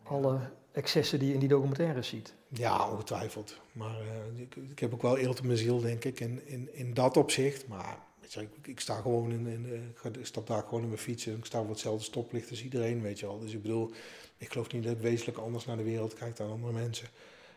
alle 0.04 0.39
excessen 0.71 1.19
die 1.19 1.27
je 1.27 1.34
in 1.34 1.39
die 1.39 1.49
documentaires 1.49 2.08
ziet. 2.08 2.34
Ja, 2.47 2.89
ongetwijfeld. 2.89 3.60
Maar 3.71 4.01
uh, 4.36 4.47
ik, 4.69 4.79
heb 4.79 4.93
ook 4.93 5.01
wel 5.01 5.15
in 5.15 5.36
mijn 5.43 5.58
ziel, 5.58 5.79
denk 5.79 6.05
ik, 6.05 6.19
in, 6.19 6.47
in, 6.47 6.75
in 6.75 6.93
dat 6.93 7.17
opzicht. 7.17 7.67
Maar 7.67 7.99
weet 8.19 8.34
je, 8.34 8.41
ik, 8.41 8.67
ik, 8.67 8.79
sta 8.79 9.01
gewoon 9.01 9.32
in, 9.32 9.47
in 9.47 9.93
ik 10.19 10.25
stap 10.25 10.47
daar 10.47 10.63
gewoon 10.63 10.82
in 10.82 10.88
mijn 10.88 10.99
fiets 10.99 11.25
en 11.25 11.38
ik 11.38 11.45
sta 11.45 11.60
op 11.60 11.69
hetzelfde 11.69 12.03
stoplicht 12.03 12.49
als 12.49 12.63
iedereen, 12.63 13.01
weet 13.01 13.19
je 13.19 13.25
wel. 13.25 13.39
Dus 13.39 13.53
ik 13.53 13.62
bedoel, 13.62 13.91
ik 14.38 14.51
geloof 14.51 14.71
niet 14.71 14.84
dat 14.84 14.91
ik 14.91 15.01
wezenlijk 15.01 15.38
anders 15.38 15.65
naar 15.65 15.77
de 15.77 15.84
wereld 15.84 16.13
kijk 16.13 16.36
dan 16.36 16.51
andere 16.51 16.73
mensen. 16.73 17.08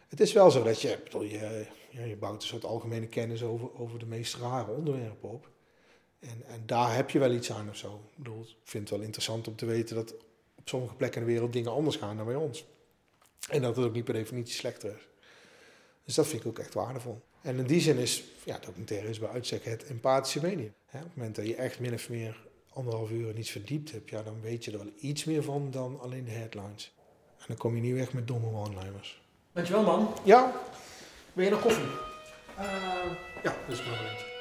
Het 0.09 0.21
is 0.21 0.33
wel 0.33 0.51
zo 0.51 0.63
dat 0.63 0.81
je, 0.81 0.99
bedoel, 1.05 1.23
je, 1.23 1.67
je 1.91 2.17
bouwt 2.17 2.43
een 2.43 2.49
soort 2.49 2.65
algemene 2.65 3.07
kennis 3.07 3.43
over, 3.43 3.81
over 3.81 3.99
de 3.99 4.07
meest 4.07 4.35
rare 4.35 4.71
onderwerpen 4.71 5.29
op. 5.29 5.49
En, 6.21 6.43
en 6.47 6.63
daar 6.67 6.95
heb 6.95 7.11
je 7.11 7.19
wel 7.19 7.33
iets 7.33 7.53
aan 7.53 7.69
of 7.69 7.77
zo. 7.77 7.95
Ik 7.95 8.17
bedoel, 8.17 8.41
ik 8.41 8.57
vind 8.65 8.89
het 8.89 8.99
wel 8.99 9.07
interessant 9.07 9.49
om 9.49 9.57
te 9.57 9.67
weten 9.67 9.97
dat 9.97 10.15
op 10.55 10.69
sommige 10.69 10.95
plekken 10.95 11.21
in 11.21 11.27
de 11.27 11.33
wereld 11.33 11.53
dingen 11.53 11.73
anders 11.73 11.97
gaan 11.97 12.17
dan 12.17 12.27
bij 12.27 12.35
ons. 12.35 12.65
En 13.51 13.63
dat 13.63 13.77
het 13.77 13.85
ook 13.85 13.93
niet 13.93 14.05
per 14.05 14.15
definitie 14.15 14.55
slechter 14.55 14.91
is. 14.91 15.09
Dus 16.05 16.15
dat 16.15 16.27
vind 16.27 16.41
ik 16.41 16.49
ook 16.49 16.59
echt 16.59 16.75
waardevol. 16.75 17.23
En 17.43 17.59
in 17.59 17.67
die 17.67 17.81
zin 17.81 17.99
is 17.99 18.25
ja, 18.45 18.59
documentaire 18.59 19.09
is 19.09 19.19
bij 19.19 19.29
uitstek 19.29 19.65
het 19.65 19.85
empathische 19.85 20.41
medium. 20.43 20.75
op 20.93 21.01
het 21.01 21.17
moment 21.17 21.37
dat 21.37 21.47
je 21.47 21.55
echt 21.55 21.81
min 21.81 21.95
of 21.95 22.09
meer 22.09 22.47
anderhalf 22.69 23.11
uur 23.11 23.29
in 23.29 23.39
iets 23.39 23.51
verdiept 23.51 23.93
hebt, 23.93 24.11
ja, 24.11 24.23
dan 24.23 24.41
weet 24.41 24.65
je 24.65 24.71
er 24.71 24.79
wel 24.79 24.93
iets 24.99 25.25
meer 25.25 25.43
van 25.43 25.71
dan 25.71 26.01
alleen 26.01 26.25
de 26.25 26.31
headlines. 26.31 26.95
En 27.39 27.45
dan 27.47 27.57
kom 27.57 27.75
je 27.75 27.81
niet 27.81 27.95
weg 27.95 28.13
met 28.13 28.27
domme 28.27 28.47
one-liners. 28.47 29.23
Dankjewel 29.53 29.83
man. 29.83 30.15
Ja. 30.25 30.53
Wil 31.33 31.45
je 31.45 31.51
nog 31.51 31.61
koffie? 31.61 31.85
Uh, 31.85 32.67
ja, 33.43 33.57
dat 33.67 33.79
is 33.79 33.85
maar 33.85 34.01
een 34.01 34.32